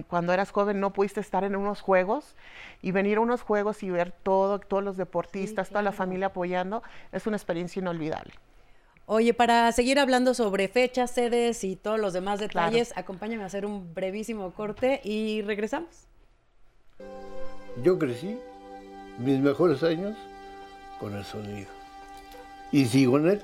cuando 0.08 0.32
eras 0.32 0.50
joven 0.50 0.80
no 0.80 0.92
pudiste 0.92 1.20
estar 1.20 1.44
en 1.44 1.56
unos 1.56 1.80
juegos 1.80 2.34
y 2.82 2.92
venir 2.92 3.18
a 3.18 3.20
unos 3.20 3.42
juegos 3.42 3.82
y 3.82 3.90
ver 3.90 4.12
todo, 4.12 4.58
todos 4.58 4.82
los 4.82 4.96
deportistas, 4.96 5.68
toda 5.68 5.82
la 5.82 5.92
familia 5.92 6.28
apoyando, 6.28 6.82
es 7.12 7.26
una 7.26 7.36
experiencia 7.36 7.80
inolvidable. 7.80 8.32
Oye, 9.08 9.34
para 9.34 9.70
seguir 9.70 10.00
hablando 10.00 10.34
sobre 10.34 10.66
fechas, 10.66 11.12
sedes 11.12 11.62
y 11.62 11.76
todos 11.76 12.00
los 12.00 12.12
demás 12.12 12.40
detalles, 12.40 12.92
acompáñame 12.96 13.44
a 13.44 13.46
hacer 13.46 13.64
un 13.64 13.94
brevísimo 13.94 14.50
corte 14.52 15.00
y 15.04 15.42
regresamos. 15.42 16.08
Yo 17.82 17.98
crecí 17.98 18.36
mis 19.18 19.38
mejores 19.38 19.82
años 19.82 20.16
con 20.98 21.14
el 21.14 21.24
sonido 21.24 21.68
y 22.72 22.86
sigo 22.86 23.18
en 23.18 23.28
él. 23.28 23.42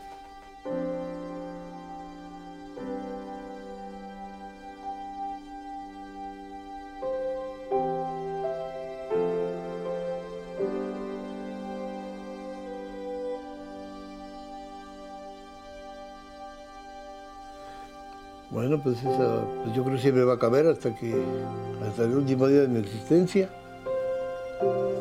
Pues, 18.83 18.97
pues, 19.05 19.77
yo 19.77 19.85
creo 19.85 19.97
que 19.97 20.03
siempre 20.03 20.25
va 20.25 20.35
a 20.35 20.39
caber 20.39 20.67
hasta 20.67 20.93
que 20.93 21.15
hasta 21.87 22.03
el 22.03 22.17
último 22.17 22.49
día 22.49 22.62
de 22.62 22.69
mi 22.69 22.81
existencia, 22.81 23.49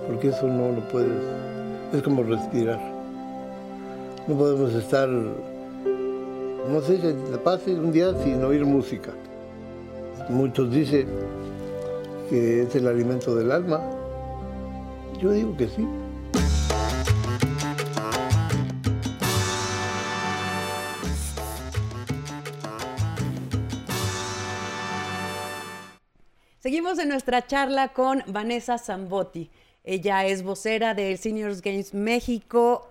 porque 0.07 0.27
eso 0.27 0.45
no 0.45 0.71
lo 0.71 0.87
puedes, 0.89 1.11
es 1.91 2.03
como 2.03 2.21
respirar. 2.21 2.79
No 4.27 4.37
podemos 4.37 4.71
estar, 4.75 5.09
no 5.09 6.81
sé, 6.81 6.97
si 6.97 7.31
te 7.31 7.37
pase 7.39 7.73
un 7.73 7.91
día 7.91 8.13
sin 8.23 8.43
oír 8.43 8.65
música. 8.65 9.13
Muchos 10.29 10.69
dicen 10.71 11.07
que 12.29 12.61
es 12.61 12.75
el 12.75 12.87
alimento 12.87 13.35
del 13.35 13.51
alma. 13.51 13.81
Yo 15.19 15.31
digo 15.31 15.57
que 15.57 15.67
sí. 15.67 15.87
Nuestra 27.05 27.45
charla 27.45 27.89
con 27.89 28.23
Vanessa 28.27 28.77
Zambotti. 28.77 29.49
Ella 29.83 30.25
es 30.25 30.43
vocera 30.43 30.93
del 30.93 31.17
Seniors 31.17 31.61
Games 31.61 31.93
México, 31.93 32.89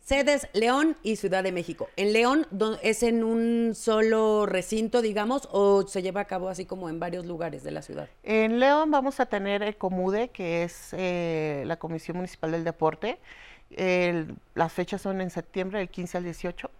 sedes 0.00 0.48
León 0.52 0.96
y 1.02 1.16
Ciudad 1.16 1.42
de 1.42 1.52
México. 1.52 1.88
¿En 1.96 2.12
León 2.12 2.46
es 2.82 3.02
en 3.02 3.24
un 3.24 3.74
solo 3.74 4.44
recinto, 4.46 5.02
digamos, 5.02 5.48
o 5.52 5.86
se 5.86 6.02
lleva 6.02 6.22
a 6.22 6.24
cabo 6.26 6.48
así 6.48 6.66
como 6.66 6.88
en 6.88 7.00
varios 7.00 7.24
lugares 7.24 7.62
de 7.62 7.70
la 7.70 7.82
ciudad? 7.82 8.08
En 8.22 8.58
León 8.60 8.90
vamos 8.90 9.20
a 9.20 9.26
tener 9.26 9.62
el 9.62 9.76
COMUDE, 9.76 10.28
que 10.28 10.64
es 10.64 10.90
eh, 10.92 11.62
la 11.66 11.78
Comisión 11.78 12.18
Municipal 12.18 12.52
del 12.52 12.64
Deporte. 12.64 13.18
las 14.54 14.72
fechas 14.72 15.00
son 15.00 15.20
en 15.20 15.30
septiembre, 15.30 15.78
del 15.78 15.88
15 15.88 16.18
al 16.18 16.24
18. 16.24 16.70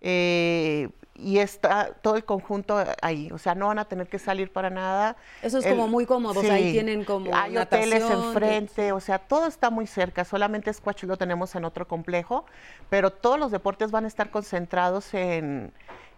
Eh, 0.00 0.88
y 1.18 1.38
está 1.38 1.92
todo 2.00 2.16
el 2.16 2.24
conjunto 2.24 2.82
ahí, 3.02 3.28
o 3.32 3.38
sea, 3.38 3.56
no 3.56 3.66
van 3.66 3.80
a 3.80 3.86
tener 3.86 4.06
que 4.06 4.20
salir 4.20 4.52
para 4.52 4.70
nada. 4.70 5.16
Eso 5.42 5.58
es 5.58 5.66
como 5.66 5.88
muy 5.88 6.06
cómodo, 6.06 6.40
ahí 6.40 6.72
tienen 6.72 7.04
como 7.04 7.34
Hay 7.34 7.56
hoteles 7.56 8.08
enfrente, 8.08 8.92
o 8.92 9.00
sea, 9.00 9.18
todo 9.18 9.46
está 9.46 9.68
muy 9.70 9.88
cerca, 9.88 10.24
solamente 10.24 10.72
Squash 10.72 11.02
lo 11.04 11.16
tenemos 11.16 11.56
en 11.56 11.64
otro 11.64 11.88
complejo, 11.88 12.44
pero 12.88 13.10
todos 13.10 13.38
los 13.38 13.50
deportes 13.50 13.90
van 13.90 14.04
a 14.04 14.08
estar 14.08 14.30
concentrados 14.30 15.12
en, 15.12 15.72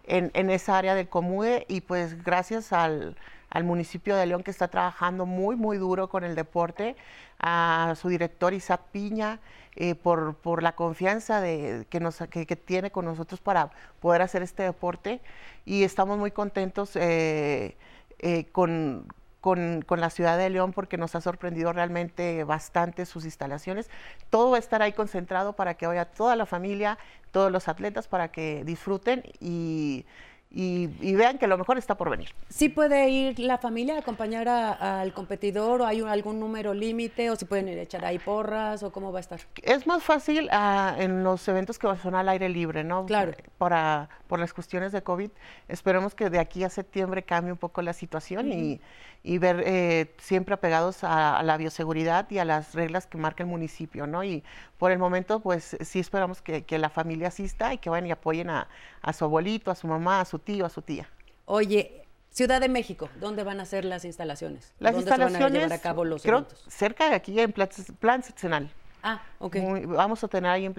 en, 0.05 0.49
esa 0.51 0.77
área 0.77 0.93
del 0.93 1.09
Comude 1.09 1.65
y 1.67 1.81
pues 1.81 2.23
gracias 2.23 2.71
al, 2.71 3.15
al 3.51 3.65
municipio 3.65 4.15
de 4.15 4.25
León 4.25 4.43
que 4.43 4.51
está 4.51 4.69
trabajando 4.69 5.25
muy, 5.25 5.55
muy 5.55 5.77
duro 5.77 6.09
con 6.09 6.23
el 6.23 6.35
deporte, 6.35 6.95
a 7.39 7.93
su 7.99 8.09
director 8.09 8.53
Isaac 8.53 8.81
Piña, 8.91 9.39
eh, 9.75 9.95
por, 9.95 10.35
por, 10.35 10.63
la 10.63 10.73
confianza 10.73 11.39
de, 11.41 11.85
que, 11.89 11.99
nos, 11.99 12.17
que, 12.29 12.45
tiene 12.55 12.91
con 12.91 13.05
nosotros 13.05 13.39
para 13.39 13.71
poder 13.99 14.21
hacer 14.21 14.41
este 14.41 14.63
deporte 14.63 15.21
y 15.65 15.83
estamos 15.83 16.17
muy 16.17 16.31
contentos 16.31 16.95
eh, 16.95 17.77
eh, 18.19 18.45
con, 18.51 19.07
con, 19.39 19.81
con, 19.81 20.01
la 20.01 20.09
ciudad 20.09 20.37
de 20.37 20.49
León 20.49 20.73
porque 20.73 20.97
nos 20.97 21.15
ha 21.15 21.21
sorprendido 21.21 21.71
realmente 21.71 22.43
bastante 22.43 23.05
sus 23.05 23.23
instalaciones. 23.23 23.89
Todo 24.29 24.51
va 24.51 24.57
a 24.57 24.59
estar 24.59 24.81
ahí 24.81 24.91
concentrado 24.91 25.53
para 25.53 25.75
que 25.75 25.87
vaya 25.87 26.05
toda 26.05 26.35
la 26.35 26.45
familia, 26.45 26.97
todos 27.31 27.49
los 27.49 27.69
atletas 27.69 28.09
para 28.09 28.29
que 28.29 28.63
disfruten 28.65 29.23
y 29.39 30.05
y, 30.53 31.15
vean 31.15 31.37
que 31.37 31.47
lo 31.47 31.57
mejor 31.57 31.77
está 31.77 31.95
por 31.95 32.09
venir. 32.09 32.29
¿Sí 32.49 32.67
puede 32.67 33.07
ir 33.09 33.39
la 33.39 33.57
familia 33.57 33.95
a 33.95 33.99
acompañar 33.99 34.49
al 34.49 35.13
competidor 35.13 35.81
o 35.81 35.85
hay 35.85 36.01
algún 36.01 36.39
número 36.39 36.73
límite 36.73 37.29
o 37.29 37.37
si 37.37 37.45
pueden 37.45 37.69
ir 37.69 37.79
a 37.79 37.83
echar 37.83 38.03
ahí 38.03 38.19
porras 38.19 38.83
o 38.83 38.91
cómo 38.91 39.13
va 39.13 39.19
a 39.19 39.21
estar? 39.21 39.39
Es 39.63 39.87
más 39.87 40.03
fácil 40.03 40.49
ah, 40.51 40.95
en 40.99 41.23
los 41.23 41.47
eventos 41.47 41.79
que 41.79 41.87
son 42.01 42.15
al 42.15 42.27
aire 42.27 42.49
libre, 42.49 42.83
¿no? 42.83 43.05
Claro. 43.05 43.31
Para, 43.57 44.09
por 44.27 44.39
las 44.39 44.53
cuestiones 44.53 44.91
de 44.91 45.01
COVID. 45.01 45.31
Esperemos 45.69 46.15
que 46.15 46.29
de 46.29 46.39
aquí 46.39 46.65
a 46.65 46.69
septiembre 46.69 47.23
cambie 47.23 47.53
un 47.53 47.57
poco 47.57 47.81
la 47.81 47.93
situación 47.93 48.51
y 48.51 48.81
y 49.23 49.37
ver 49.37 49.63
eh, 49.65 50.13
siempre 50.19 50.55
apegados 50.55 51.03
a, 51.03 51.41
la 51.43 51.57
bioseguridad 51.57 52.29
y 52.31 52.39
a 52.39 52.45
las 52.45 52.73
reglas 52.73 53.05
que 53.05 53.17
marca 53.17 53.43
el 53.43 53.49
municipio, 53.49 54.07
¿no? 54.07 54.23
Y 54.23 54.43
por 54.77 54.91
el 54.91 54.99
momento, 54.99 55.39
pues 55.39 55.77
sí 55.81 55.99
esperamos 55.99 56.41
que, 56.41 56.65
la 56.79 56.89
familia 56.89 57.27
asista 57.27 57.73
y 57.73 57.77
que 57.77 57.89
vayan 57.89 58.07
y 58.07 58.11
apoyen 58.11 58.49
a, 58.49 58.67
su 59.13 59.25
abuelito, 59.25 59.69
a 59.69 59.75
su 59.75 59.87
mamá, 59.87 60.21
a 60.21 60.25
su 60.25 60.39
tío, 60.39 60.65
a 60.65 60.69
su 60.69 60.81
tía. 60.81 61.07
Oye, 61.45 62.05
Ciudad 62.31 62.61
de 62.61 62.69
México, 62.69 63.09
¿dónde 63.19 63.43
van 63.43 63.59
a 63.59 63.65
ser 63.65 63.83
las 63.83 64.05
instalaciones? 64.05 64.73
Las 64.79 64.93
¿Dónde 64.93 65.09
instalaciones, 65.09 65.37
se 65.37 65.43
van 65.43 65.51
a 65.51 65.55
llevar 65.55 65.73
a 65.73 65.81
cabo 65.81 66.05
los 66.05 66.23
creo, 66.23 66.47
cerca 66.69 67.09
de 67.09 67.15
aquí 67.15 67.37
en 67.37 67.51
Plan, 67.51 67.69
plan 67.99 68.23
Seccional. 68.23 68.71
Ah, 69.03 69.21
ok. 69.39 69.57
vamos 69.87 70.23
a 70.23 70.27
tener 70.27 70.51
ahí 70.51 70.65
en 70.65 70.75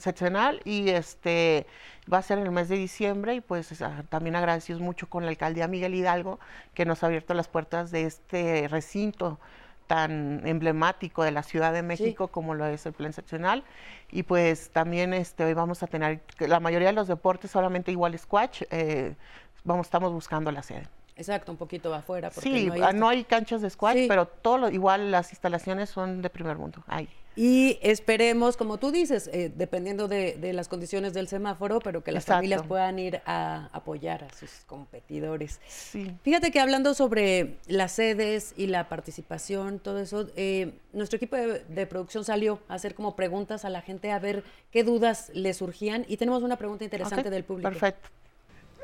Seccional 0.00 0.60
y 0.64 0.90
este 0.90 1.66
va 2.12 2.18
a 2.18 2.22
ser 2.22 2.38
en 2.38 2.46
el 2.46 2.50
mes 2.50 2.68
de 2.68 2.76
diciembre 2.76 3.34
y 3.36 3.40
pues 3.40 3.72
también 4.08 4.34
agradecidos 4.34 4.80
mucho 4.80 5.08
con 5.08 5.24
la 5.24 5.30
alcaldía 5.30 5.68
Miguel 5.68 5.94
Hidalgo 5.94 6.40
que 6.74 6.84
nos 6.84 7.02
ha 7.02 7.06
abierto 7.06 7.32
las 7.34 7.48
puertas 7.48 7.90
de 7.90 8.04
este 8.06 8.66
recinto 8.68 9.38
tan 9.86 10.46
emblemático 10.46 11.24
de 11.24 11.32
la 11.32 11.42
Ciudad 11.42 11.72
de 11.72 11.82
México 11.82 12.28
como 12.28 12.54
lo 12.54 12.64
es 12.66 12.86
el 12.86 12.92
Plan 12.92 13.12
Seccional. 13.12 13.64
Y 14.10 14.22
pues 14.22 14.70
también 14.70 15.12
este 15.14 15.44
hoy 15.44 15.54
vamos 15.54 15.82
a 15.82 15.88
tener 15.88 16.22
la 16.38 16.60
mayoría 16.60 16.88
de 16.88 16.94
los 16.94 17.08
deportes 17.08 17.50
solamente 17.50 17.90
igual 17.90 18.16
squash 18.18 18.62
eh, 18.70 19.16
vamos 19.64 19.86
estamos 19.86 20.12
buscando 20.12 20.50
la 20.52 20.62
sede 20.62 20.88
Exacto, 21.20 21.52
un 21.52 21.58
poquito 21.58 21.92
afuera. 21.94 22.30
porque 22.30 22.48
Sí, 22.50 22.66
no 22.66 22.72
hay 22.74 22.80
ah, 22.82 22.92
no 22.92 23.08
hay 23.08 23.24
canchas 23.24 23.60
de 23.62 23.70
squash, 23.70 23.96
Sí. 23.96 24.06
pero 24.08 24.26
todo 24.26 24.58
lo- 24.58 24.70
igual 24.70 25.10
las 25.10 25.30
instalaciones 25.30 25.90
son 25.90 26.22
de 26.22 26.30
primer 26.30 26.56
mundo. 26.56 26.82
Hay. 26.86 27.08
Y 27.36 27.78
esperemos, 27.80 28.56
como 28.56 28.78
tú 28.78 28.90
dices, 28.90 29.30
eh, 29.32 29.52
dependiendo 29.54 30.08
de, 30.08 30.34
de 30.34 30.52
las 30.52 30.66
condiciones 30.66 31.14
del 31.14 31.28
semáforo, 31.28 31.78
pero 31.78 32.02
que 32.02 32.10
las 32.10 32.24
Exacto. 32.24 32.38
familias 32.38 32.62
puedan 32.66 32.98
ir 32.98 33.20
a 33.24 33.68
apoyar 33.72 34.24
a 34.24 34.32
sus 34.34 34.50
competidores. 34.66 35.60
Sí. 35.68 36.10
Fíjate 36.22 36.50
que 36.50 36.58
hablando 36.60 36.92
sobre 36.92 37.56
las 37.68 37.92
sedes 37.92 38.52
y 38.56 38.66
la 38.66 38.88
participación, 38.88 39.78
todo 39.78 40.00
eso, 40.00 40.26
eh, 40.36 40.72
nuestro 40.92 41.18
equipo 41.18 41.36
de, 41.36 41.60
de 41.60 41.86
producción 41.86 42.24
salió 42.24 42.58
a 42.68 42.74
hacer 42.74 42.94
como 42.96 43.14
preguntas 43.14 43.64
a 43.64 43.70
la 43.70 43.80
gente 43.80 44.10
a 44.10 44.18
ver 44.18 44.42
qué 44.72 44.82
dudas 44.82 45.30
le 45.32 45.54
surgían 45.54 46.04
y 46.08 46.16
tenemos 46.16 46.42
una 46.42 46.56
pregunta 46.56 46.82
interesante 46.84 47.30
del 47.30 47.44
público. 47.44 47.70
Perfecto. 47.70 48.08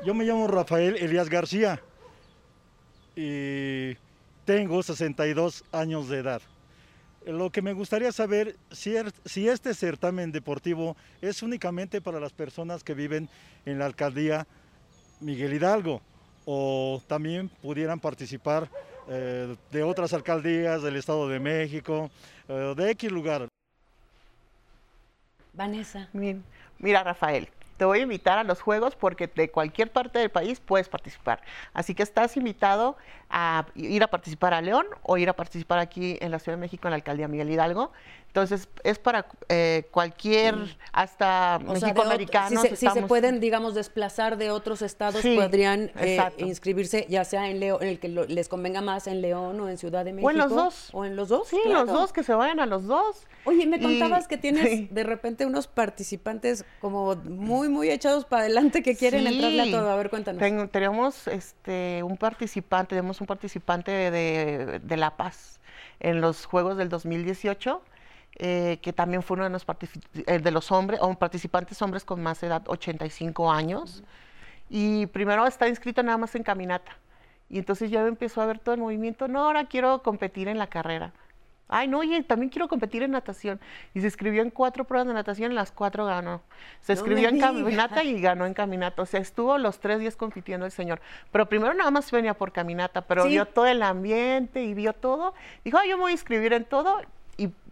Yo 0.05 0.13
me 0.13 0.23
llamo 0.23 0.47
Rafael 0.47 0.95
Elías 0.95 1.29
García 1.29 1.81
y 3.17 3.97
tengo 4.45 4.81
62 4.83 5.63
años 5.71 6.07
de 6.07 6.19
edad. 6.19 6.41
Lo 7.25 7.49
que 7.49 7.61
me 7.61 7.73
gustaría 7.73 8.11
saber 8.13 8.55
si, 8.71 8.91
er- 8.93 9.11
si 9.25 9.49
este 9.49 9.73
certamen 9.73 10.31
deportivo 10.31 10.95
es 11.21 11.41
únicamente 11.43 11.99
para 11.99 12.19
las 12.21 12.31
personas 12.31 12.83
que 12.83 12.93
viven 12.93 13.27
en 13.65 13.79
la 13.79 13.85
alcaldía 13.85 14.47
Miguel 15.19 15.53
Hidalgo 15.53 16.01
o 16.45 17.01
también 17.07 17.49
pudieran 17.49 17.99
participar 17.99 18.69
eh, 19.09 19.55
de 19.71 19.83
otras 19.83 20.13
alcaldías 20.13 20.83
del 20.83 20.95
Estado 20.95 21.27
de 21.27 21.39
México, 21.39 22.09
eh, 22.47 22.73
de 22.77 22.91
X 22.91 23.11
lugar. 23.11 23.47
Vanessa. 25.53 26.07
Bien. 26.13 26.43
Mira, 26.79 27.03
Rafael, 27.03 27.49
te 27.77 27.85
voy 27.85 27.99
a 27.99 28.01
invitar 28.01 28.39
a 28.39 28.43
los 28.43 28.61
juegos 28.61 28.95
porque 28.95 29.27
de 29.27 29.49
cualquier 29.49 29.91
parte 29.91 30.19
del 30.19 30.29
país 30.29 30.59
puedes 30.59 30.89
participar. 30.89 31.41
Así 31.73 31.93
que 31.95 32.03
estás 32.03 32.35
invitado 32.35 32.97
a 33.29 33.65
ir 33.75 34.03
a 34.03 34.07
participar 34.07 34.53
a 34.53 34.61
León 34.61 34.87
o 35.03 35.17
ir 35.17 35.29
a 35.29 35.33
participar 35.33 35.79
aquí 35.79 36.17
en 36.21 36.31
la 36.31 36.39
Ciudad 36.39 36.57
de 36.57 36.61
México 36.61 36.87
en 36.87 36.91
la 36.91 36.95
alcaldía 36.95 37.27
Miguel 37.27 37.51
Hidalgo. 37.51 37.91
Entonces, 38.27 38.69
es 38.83 38.99
para 38.99 39.25
eh, 39.49 39.87
cualquier, 39.89 40.55
hasta. 40.91 41.59
O 41.65 41.75
sea, 41.75 41.87
Mexicoamericanos. 41.87 42.49
si, 42.61 42.67
se, 42.67 42.75
si 42.75 42.81
se 42.81 42.85
estamos- 42.87 43.07
pueden, 43.07 43.39
digamos, 43.39 43.73
desplazar 43.73 44.37
de 44.37 44.51
otros 44.51 44.83
estados, 44.83 45.21
Sí, 45.21 45.35
podrían 45.35 45.91
eh, 45.95 46.19
inscribirse 46.37 47.07
ya 47.09 47.23
sea 47.23 47.49
en 47.49 47.59
León, 47.59 47.79
en 47.81 47.87
el 47.89 47.99
que 47.99 48.09
lo- 48.09 48.25
les 48.25 48.47
convenga 48.47 48.81
más 48.81 49.07
en 49.07 49.21
León 49.21 49.59
o 49.59 49.69
en 49.69 49.77
Ciudad 49.77 50.05
de 50.05 50.13
México. 50.13 50.27
O 50.27 50.31
en 50.31 50.37
los 50.37 50.51
dos. 50.51 50.89
O 50.93 51.03
en 51.05 51.15
los 51.15 51.29
dos. 51.29 51.47
Sí, 51.47 51.57
claro. 51.63 51.85
los 51.85 51.93
dos, 51.93 52.13
que 52.13 52.21
se 52.21 52.33
vayan 52.35 52.59
a 52.59 52.67
los 52.67 52.85
dos. 52.85 53.25
Oye, 53.45 53.65
me 53.65 53.77
Y- 53.77 53.81
contabas 53.81 54.27
que 54.27 54.37
tienes 54.37 54.69
sí. 54.69 54.87
de 54.91 55.03
repente 55.03 55.45
unos 55.47 55.65
participantes 55.67 56.63
como 56.79 57.15
muy, 57.15 57.69
muy 57.69 57.89
echados 57.89 58.25
para 58.25 58.43
adelante 58.43 58.83
que 58.83 58.95
quieren 58.95 59.25
entrarle 59.25 59.61
a 59.63 59.71
todo. 59.71 59.89
A 59.89 59.95
ver, 59.95 60.11
cuéntanos. 60.11 60.39
Ten- 60.39 60.69
tenemos 60.69 61.27
este, 61.27 62.03
un 62.03 62.17
participante, 62.17 62.89
tenemos 62.89 63.19
un 63.19 63.25
participante 63.25 63.91
de, 64.11 64.79
de 64.83 64.97
La 64.97 65.17
Paz 65.17 65.59
en 65.99 66.21
los 66.21 66.45
Juegos 66.45 66.77
del 66.77 66.89
2018, 66.89 67.81
eh, 68.39 68.77
que 68.81 68.93
también 68.93 69.23
fue 69.23 69.35
uno 69.35 69.45
de 69.45 69.49
los, 69.49 69.65
eh, 70.27 70.39
de 70.39 70.51
los 70.51 70.71
hombres, 70.71 70.99
o 71.01 71.13
participantes 71.15 71.81
hombres 71.81 72.05
con 72.05 72.21
más 72.21 72.41
edad, 72.43 72.61
85 72.67 73.51
años. 73.51 74.03
Y 74.69 75.07
primero 75.07 75.45
está 75.47 75.67
inscrito 75.67 76.03
nada 76.03 76.17
más 76.17 76.35
en 76.35 76.43
caminata. 76.43 76.91
Y 77.49 77.57
entonces 77.57 77.89
ya 77.89 78.05
empezó 78.05 78.41
a 78.41 78.45
ver 78.45 78.59
todo 78.59 78.75
el 78.75 78.81
movimiento. 78.81 79.27
No, 79.27 79.45
ahora 79.45 79.65
quiero 79.65 80.03
competir 80.03 80.47
en 80.49 80.57
la 80.57 80.67
carrera. 80.67 81.13
Ay, 81.69 81.87
no, 81.89 81.99
oye, 81.99 82.23
también 82.23 82.49
quiero 82.49 82.67
competir 82.69 83.03
en 83.03 83.11
natación. 83.11 83.59
Y 83.93 83.99
se 84.01 84.07
escribió 84.07 84.41
en 84.41 84.51
cuatro 84.51 84.85
pruebas 84.85 85.07
de 85.07 85.13
natación, 85.13 85.53
las 85.55 85.71
cuatro 85.71 86.05
ganó. 86.05 86.41
Se 86.81 86.93
No 86.93 86.99
escribió 86.99 87.27
en 87.29 87.39
caminata 87.39 88.03
y 88.03 88.21
ganó 88.21 88.45
en 88.45 88.53
caminata. 88.53 89.01
O 89.01 89.05
sea, 89.05 89.19
estuvo 89.19 89.57
los 89.57 89.79
tres 89.79 89.99
días 89.99 90.15
compitiendo 90.15 90.65
el 90.65 90.71
señor. 90.71 91.01
Pero 91.31 91.47
primero 91.49 91.73
nada 91.73 91.91
más 91.91 92.09
venía 92.11 92.33
por 92.35 92.51
caminata, 92.53 93.01
pero 93.01 93.23
Sí. 93.23 93.29
vio 93.29 93.45
todo 93.47 93.65
el 93.65 93.81
ambiente 93.81 94.63
y 94.63 94.73
vio 94.73 94.93
todo. 94.93 95.33
Dijo, 95.65 95.77
"Ay, 95.77 95.89
yo 95.89 95.97
me 95.97 96.03
voy 96.03 96.11
a 96.11 96.13
inscribir 96.13 96.53
en 96.53 96.63
todo. 96.65 97.01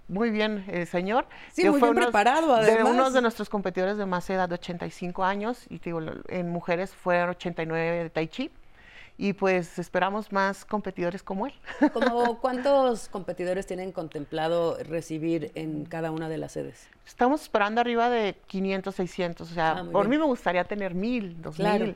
Muy 0.08 0.30
bien, 0.30 0.64
el 0.68 0.86
señor. 0.86 1.26
Sí, 1.52 1.64
que 1.64 1.72
muy 1.72 1.80
bien 1.80 1.92
unos- 1.92 2.06
preparado, 2.06 2.56
De 2.58 2.72
además. 2.74 2.94
unos 2.94 3.14
de 3.14 3.22
nuestros 3.22 3.50
competidores 3.50 3.98
de 3.98 4.06
más 4.06 4.30
edad, 4.30 4.48
de 4.48 4.56
85 4.56 5.24
años. 5.24 5.66
Y 5.70 5.80
te 5.80 5.90
digo, 5.90 6.02
en 6.28 6.50
mujeres 6.50 6.94
fueron 6.94 7.30
89 7.32 8.04
de 8.04 8.10
Tai 8.10 8.28
Chi. 8.28 8.52
Y 9.18 9.32
pues 9.32 9.80
esperamos 9.80 10.34
más 10.34 10.66
competidores 10.66 11.24
como 11.24 11.48
él. 11.48 11.54
Como, 11.94 12.38
¿Cuántos 12.42 13.08
competidores 13.08 13.66
tienen 13.66 13.94
contemplado 13.94 14.78
recibir 14.84 15.52
en 15.56 15.86
cada 15.86 16.12
una 16.12 16.28
de 16.28 16.38
las 16.38 16.52
sedes? 16.52 16.90
Estamos 17.08 17.42
esperando 17.44 17.80
arriba 17.80 18.10
de 18.10 18.36
500, 18.48 18.94
600. 18.94 19.50
O 19.50 19.54
sea, 19.54 19.72
Ah, 19.72 19.86
por 19.90 20.08
bien. 20.08 20.10
mí 20.10 20.18
me 20.18 20.26
gustaría 20.26 20.66
tener 20.66 20.94
1000, 20.94 21.42
2000. 21.42 21.66
Claro. 21.78 21.96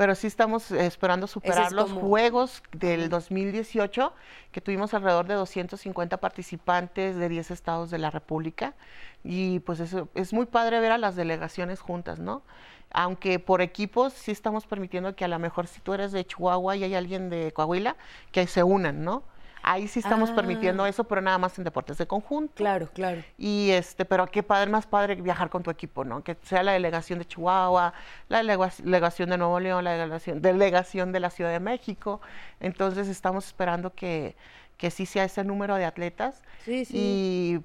Pero 0.00 0.14
sí 0.14 0.28
estamos 0.28 0.70
esperando 0.70 1.26
superar 1.26 1.72
los 1.72 1.90
como- 1.90 2.00
juegos 2.00 2.62
del 2.72 3.10
2018, 3.10 4.14
que 4.50 4.62
tuvimos 4.62 4.94
alrededor 4.94 5.26
de 5.26 5.34
250 5.34 6.16
participantes 6.16 7.16
de 7.16 7.28
10 7.28 7.50
estados 7.50 7.90
de 7.90 7.98
la 7.98 8.08
República. 8.08 8.72
Y 9.24 9.58
pues 9.60 9.78
eso 9.78 10.08
es 10.14 10.32
muy 10.32 10.46
padre 10.46 10.80
ver 10.80 10.92
a 10.92 10.96
las 10.96 11.16
delegaciones 11.16 11.80
juntas, 11.80 12.18
¿no? 12.18 12.40
Aunque 12.90 13.38
por 13.40 13.60
equipos 13.60 14.14
sí 14.14 14.30
estamos 14.30 14.66
permitiendo 14.66 15.14
que 15.14 15.26
a 15.26 15.28
lo 15.28 15.38
mejor 15.38 15.66
si 15.66 15.82
tú 15.82 15.92
eres 15.92 16.12
de 16.12 16.24
Chihuahua 16.24 16.76
y 16.76 16.84
hay 16.84 16.94
alguien 16.94 17.28
de 17.28 17.52
Coahuila, 17.52 17.96
que 18.32 18.46
se 18.46 18.62
unan, 18.62 19.04
¿no? 19.04 19.22
Ahí 19.62 19.88
sí 19.88 19.98
estamos 20.00 20.30
Ah. 20.30 20.34
permitiendo 20.36 20.86
eso, 20.86 21.04
pero 21.04 21.20
nada 21.20 21.38
más 21.38 21.56
en 21.58 21.64
deportes 21.64 21.98
de 21.98 22.06
conjunto. 22.06 22.54
Claro, 22.54 22.88
claro. 22.92 23.22
Y 23.36 23.70
este, 23.70 24.04
pero 24.04 24.26
qué 24.26 24.42
padre, 24.42 24.70
más 24.70 24.86
padre 24.86 25.16
viajar 25.16 25.50
con 25.50 25.62
tu 25.62 25.70
equipo, 25.70 26.04
¿no? 26.04 26.22
Que 26.24 26.36
sea 26.42 26.62
la 26.62 26.72
delegación 26.72 27.18
de 27.18 27.24
Chihuahua, 27.26 27.92
la 28.28 28.38
delega- 28.42 28.72
delegación 28.82 29.30
de 29.30 29.38
Nuevo 29.38 29.60
León, 29.60 29.84
la 29.84 29.92
delegación, 29.92 30.40
delegación 30.42 31.12
de 31.12 31.20
la 31.20 31.30
Ciudad 31.30 31.50
de 31.52 31.60
México. 31.60 32.20
Entonces 32.60 33.08
estamos 33.08 33.46
esperando 33.46 33.92
que, 33.94 34.34
que 34.76 34.90
sí 34.90 35.04
sea 35.06 35.24
ese 35.24 35.44
número 35.44 35.76
de 35.76 35.84
atletas. 35.84 36.42
Sí, 36.64 36.84
sí. 36.84 36.96
Y, 36.96 37.60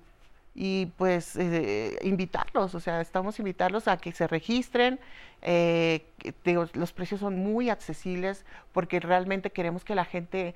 y, 0.58 0.86
pues 0.98 1.36
eh, 1.36 1.98
invitarlos, 2.04 2.76
o 2.76 2.80
sea, 2.80 3.02
estamos 3.02 3.40
invitarlos 3.40 3.88
a 3.88 3.98
que 3.98 4.12
se 4.12 4.28
registren. 4.28 5.00
eh, 5.42 6.06
digo, 6.44 6.66
los 6.74 6.92
precios 6.92 7.20
son 7.20 7.38
muy 7.38 7.70
accesibles 7.70 8.46
porque 8.72 9.00
realmente 9.00 9.52
queremos 9.52 9.84
que 9.84 9.94
la 9.96 10.06
gente 10.06 10.56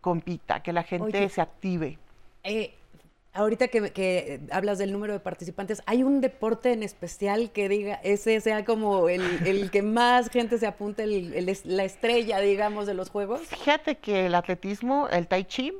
compita, 0.00 0.62
que 0.62 0.72
la 0.72 0.82
gente 0.82 1.18
Oye. 1.18 1.28
se 1.28 1.40
active. 1.40 1.98
Eh, 2.44 2.74
ahorita 3.34 3.68
que, 3.68 3.92
que 3.92 4.40
hablas 4.50 4.78
del 4.78 4.92
número 4.92 5.12
de 5.12 5.20
participantes, 5.20 5.82
¿hay 5.86 6.02
un 6.02 6.20
deporte 6.20 6.72
en 6.72 6.82
especial 6.82 7.50
que 7.52 7.68
diga, 7.68 8.00
ese 8.02 8.40
sea 8.40 8.64
como 8.64 9.08
el, 9.08 9.22
el 9.46 9.70
que 9.70 9.82
más 9.82 10.28
gente 10.30 10.58
se 10.58 10.66
apunte, 10.66 11.04
el- 11.04 11.34
el 11.34 11.56
la 11.64 11.84
estrella, 11.84 12.40
digamos, 12.40 12.86
de 12.86 12.94
los 12.94 13.10
juegos? 13.10 13.40
Fíjate 13.42 13.96
que 13.96 14.26
el 14.26 14.34
atletismo, 14.34 15.08
el 15.08 15.26
tai 15.28 15.44
chi 15.44 15.72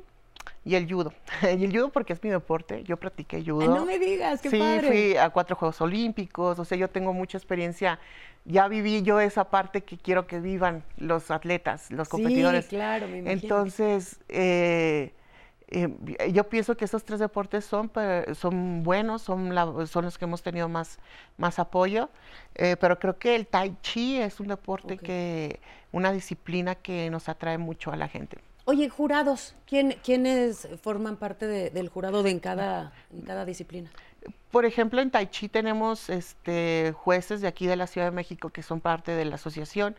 y 0.65 0.75
el 0.75 0.91
judo. 0.91 1.13
Y 1.57 1.63
el 1.65 1.71
judo 1.71 1.89
porque 1.89 2.13
es 2.13 2.23
mi 2.23 2.29
deporte, 2.29 2.83
yo 2.83 2.97
practiqué 2.97 3.43
judo. 3.43 3.61
Ay, 3.61 3.67
no 3.69 3.85
me 3.85 3.97
digas, 3.99 4.41
qué 4.41 4.49
sí, 4.49 4.57
padre. 4.59 4.87
fui 4.87 5.17
a 5.17 5.29
cuatro 5.29 5.55
Juegos 5.55 5.79
Olímpicos, 5.81 6.59
o 6.59 6.65
sea, 6.65 6.77
yo 6.77 6.89
tengo 6.89 7.13
mucha 7.13 7.37
experiencia. 7.37 7.99
Ya 8.45 8.67
viví 8.67 9.01
yo 9.03 9.19
esa 9.19 9.49
parte 9.49 9.83
que 9.83 9.97
quiero 9.97 10.25
que 10.25 10.39
vivan 10.39 10.83
los 10.97 11.29
atletas, 11.29 11.91
los 11.91 12.07
Sí, 12.07 12.11
competidores. 12.13 12.65
claro, 12.67 13.07
me 13.07 13.17
imagino. 13.19 13.41
Entonces, 13.41 14.19
eh, 14.29 15.13
eh, 15.67 16.31
yo 16.31 16.49
pienso 16.49 16.75
que 16.75 16.85
esos 16.85 17.03
tres 17.03 17.19
deportes 17.19 17.63
son, 17.65 17.91
son 18.33 18.81
buenos, 18.83 19.21
son, 19.21 19.53
la- 19.53 19.85
son 19.85 20.05
los 20.05 20.17
que 20.17 20.25
hemos 20.25 20.41
tenido 20.41 20.67
más, 20.69 20.97
más 21.37 21.59
apoyo, 21.59 22.09
eh, 22.55 22.75
pero 22.79 22.97
creo 22.97 23.19
que 23.19 23.35
el 23.35 23.45
tai 23.45 23.75
chi 23.81 24.17
es 24.19 24.39
un 24.39 24.47
deporte 24.47 24.97
que, 24.97 25.59
una 25.91 26.11
disciplina 26.11 26.75
que 26.75 27.09
nos 27.11 27.29
atrae 27.29 27.57
mucho 27.57 27.91
a 27.91 27.97
la 27.97 28.07
gente. 28.07 28.37
Oye, 28.65 28.89
jurados, 28.89 29.55
¿quién, 29.67 29.95
¿quiénes 30.03 30.67
forman 30.81 31.17
parte 31.17 31.47
de- 31.47 31.69
del 31.71 31.89
jurado 31.89 32.21
de 32.23 32.31
en 32.31 32.39
cada, 32.39 32.91
en 33.11 33.21
cada 33.21 33.45
disciplina? 33.45 33.89
Por 34.51 34.65
ejemplo, 34.65 35.01
en 35.01 35.09
Tai 35.11 35.27
Chi 35.27 35.47
tenemos 35.49 36.09
este, 36.09 36.93
jueces 36.95 37.41
de 37.41 37.47
aquí 37.47 37.65
de 37.67 37.75
la 37.75 37.87
Ciudad 37.87 38.07
de 38.07 38.11
México 38.11 38.49
que 38.49 38.61
son 38.63 38.79
parte 38.81 39.11
de 39.13 39.25
la 39.25 39.35
asociación. 39.35 39.95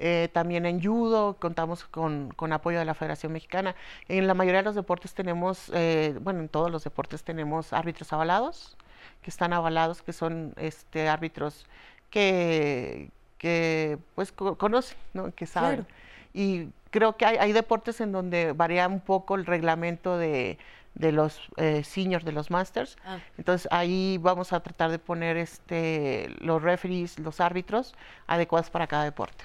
Eh, 0.00 0.28
también 0.32 0.64
en 0.66 0.82
judo 0.82 1.36
contamos 1.40 1.84
con, 1.84 2.30
con 2.34 2.52
apoyo 2.52 2.78
de 2.78 2.84
la 2.84 2.94
Federación 2.94 3.32
Mexicana. 3.32 3.74
En 4.08 4.26
la 4.26 4.34
mayoría 4.34 4.60
de 4.60 4.64
los 4.66 4.74
deportes 4.76 5.12
tenemos, 5.14 5.70
eh, 5.74 6.16
bueno, 6.20 6.40
en 6.40 6.48
todos 6.48 6.70
los 6.70 6.84
deportes 6.84 7.24
tenemos 7.24 7.72
árbitros 7.72 8.12
avalados, 8.12 8.76
que 9.22 9.30
están 9.30 9.52
avalados, 9.52 10.02
que 10.02 10.12
son 10.12 10.54
este, 10.56 11.08
árbitros 11.08 11.66
que, 12.10 13.10
que 13.38 13.98
pues 14.14 14.32
co- 14.32 14.56
conocen, 14.56 14.96
¿no? 15.14 15.32
que 15.34 15.46
saben. 15.46 15.84
Claro. 15.84 15.94
Y 16.34 16.68
creo 16.90 17.16
que 17.16 17.26
hay, 17.26 17.36
hay 17.36 17.52
deportes 17.52 18.00
en 18.00 18.12
donde 18.12 18.52
varía 18.52 18.86
un 18.88 19.00
poco 19.00 19.34
el 19.34 19.46
reglamento 19.46 20.16
de, 20.18 20.58
de 20.94 21.12
los 21.12 21.40
eh, 21.56 21.84
seniors, 21.84 22.24
de 22.24 22.32
los 22.32 22.50
masters. 22.50 22.96
Ah. 23.04 23.18
Entonces 23.36 23.68
ahí 23.70 24.18
vamos 24.20 24.52
a 24.52 24.60
tratar 24.60 24.90
de 24.90 24.98
poner 24.98 25.36
este, 25.36 26.28
los 26.40 26.62
referees, 26.62 27.18
los 27.18 27.40
árbitros 27.40 27.94
adecuados 28.26 28.70
para 28.70 28.86
cada 28.86 29.04
deporte. 29.04 29.44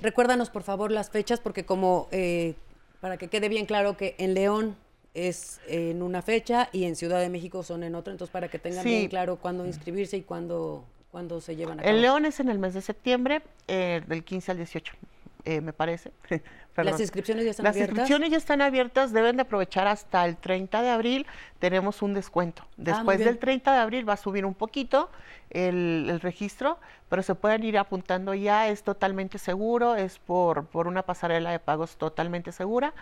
Recuérdanos, 0.00 0.50
por 0.50 0.62
favor, 0.64 0.90
las 0.90 1.10
fechas, 1.10 1.38
porque 1.40 1.64
como, 1.64 2.08
eh, 2.10 2.54
para 3.00 3.16
que 3.18 3.28
quede 3.28 3.48
bien 3.48 3.66
claro 3.66 3.96
que 3.96 4.16
en 4.18 4.34
León 4.34 4.76
es 5.14 5.60
en 5.68 6.02
una 6.02 6.22
fecha 6.22 6.68
y 6.72 6.84
en 6.84 6.96
Ciudad 6.96 7.20
de 7.20 7.28
México 7.28 7.62
son 7.62 7.82
en 7.84 7.94
otra, 7.94 8.12
entonces 8.12 8.32
para 8.32 8.48
que 8.48 8.58
tengan 8.58 8.82
Sí. 8.82 8.88
bien 8.88 9.08
claro 9.08 9.36
cuándo 9.36 9.64
inscribirse 9.66 10.16
y 10.16 10.22
cuándo, 10.22 10.84
cuándo 11.10 11.40
se 11.40 11.54
llevan 11.54 11.78
a 11.78 11.82
cabo. 11.82 11.94
El 11.94 12.00
León 12.02 12.24
es 12.24 12.40
en 12.40 12.48
el 12.48 12.58
mes 12.58 12.74
de 12.74 12.80
septiembre, 12.80 13.42
eh, 13.68 14.02
del 14.06 14.24
15 14.24 14.50
al 14.52 14.56
18. 14.56 14.94
Eh, 15.44 15.60
me 15.60 15.72
parece. 15.72 16.12
Las 16.76 17.00
inscripciones 17.00 17.44
ya 17.44 17.50
están 17.50 17.64
Las 17.64 17.74
abiertas. 17.76 17.90
inscripciones 17.98 18.30
ya 18.30 18.36
están 18.38 18.62
abiertas, 18.62 19.12
deben 19.12 19.36
de 19.36 19.42
aprovechar 19.42 19.86
hasta 19.86 20.24
el 20.24 20.38
30 20.38 20.80
de 20.80 20.88
abril, 20.88 21.26
tenemos 21.58 22.00
un 22.00 22.14
descuento. 22.14 22.62
Ah, 22.62 22.74
Después 22.78 23.18
del 23.18 23.38
30 23.38 23.72
de 23.72 23.78
abril 23.78 24.08
va 24.08 24.14
a 24.14 24.16
subir 24.16 24.46
un 24.46 24.54
poquito 24.54 25.10
el, 25.50 26.06
el 26.08 26.20
registro, 26.20 26.78
pero 27.10 27.22
se 27.22 27.34
pueden 27.34 27.62
ir 27.62 27.76
apuntando 27.76 28.32
ya, 28.32 28.68
es 28.68 28.82
totalmente 28.84 29.36
seguro, 29.38 29.96
es 29.96 30.18
por, 30.18 30.64
por 30.64 30.86
una 30.86 31.02
pasarela 31.02 31.50
de 31.50 31.58
pagos 31.58 31.96
totalmente 31.96 32.52
segura 32.52 32.94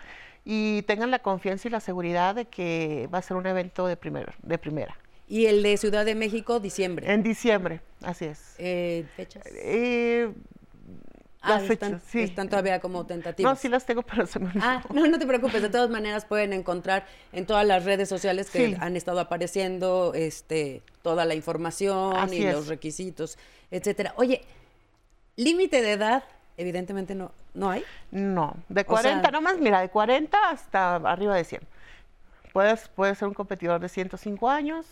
y 0.43 0.81
tengan 0.81 1.09
la 1.11 1.19
confianza 1.19 1.69
y 1.69 1.71
la 1.71 1.79
seguridad 1.79 2.35
de 2.35 2.45
que 2.45 3.07
va 3.13 3.19
a 3.19 3.21
ser 3.21 3.37
un 3.37 3.45
evento 3.45 3.87
de, 3.87 3.95
primer, 3.95 4.33
de 4.41 4.57
primera. 4.57 4.97
Y 5.29 5.45
el 5.45 5.63
de 5.63 5.77
Ciudad 5.77 6.03
de 6.03 6.13
México, 6.15 6.59
diciembre. 6.59 7.09
En 7.13 7.23
diciembre, 7.23 7.79
así 8.03 8.25
es. 8.25 8.55
Eh, 8.57 9.05
¿Fechas? 9.15 9.43
Eh, 9.47 10.29
Ah, 11.43 11.59
las 11.59 11.69
están, 11.69 11.99
sí. 12.07 12.21
están 12.21 12.49
todavía 12.49 12.79
como 12.79 13.05
tentativas. 13.07 13.51
No, 13.51 13.55
sí 13.59 13.67
las 13.67 13.85
tengo, 13.85 14.03
pero 14.03 14.27
se 14.27 14.37
me 14.39 14.45
olvidó. 14.47 14.63
Ah, 14.63 14.83
no, 14.93 15.07
no 15.07 15.17
te 15.17 15.25
preocupes. 15.25 15.61
De 15.61 15.69
todas 15.69 15.89
maneras 15.89 16.25
pueden 16.25 16.53
encontrar 16.53 17.07
en 17.33 17.45
todas 17.47 17.65
las 17.65 17.83
redes 17.83 18.07
sociales 18.09 18.49
que 18.51 18.67
Sí. 18.67 18.77
han 18.79 18.95
estado 18.95 19.19
apareciendo 19.19 20.13
este, 20.13 20.83
toda 21.01 21.25
la 21.25 21.33
información 21.33 22.15
Así 22.15 22.37
y 22.37 22.45
es. 22.45 22.53
los 22.53 22.67
requisitos, 22.67 23.39
etcétera. 23.71 24.13
Oye, 24.17 24.43
límite 25.35 25.81
de 25.81 25.93
edad, 25.93 26.23
evidentemente 26.57 27.15
no, 27.15 27.31
no 27.55 27.71
hay. 27.71 27.83
No, 28.11 28.55
de 28.69 28.81
O 28.81 28.85
40 28.85 29.21
sea- 29.21 29.31
nomás, 29.31 29.57
mira, 29.57 29.81
de 29.81 29.89
40 29.89 30.37
hasta 30.49 30.95
arriba 30.97 31.35
de 31.35 31.43
100. 31.43 31.61
Puedes, 32.53 32.87
puedes 32.89 33.17
ser 33.17 33.27
un 33.29 33.33
competidor 33.33 33.79
de 33.79 33.89
105 33.89 34.49
años, 34.49 34.85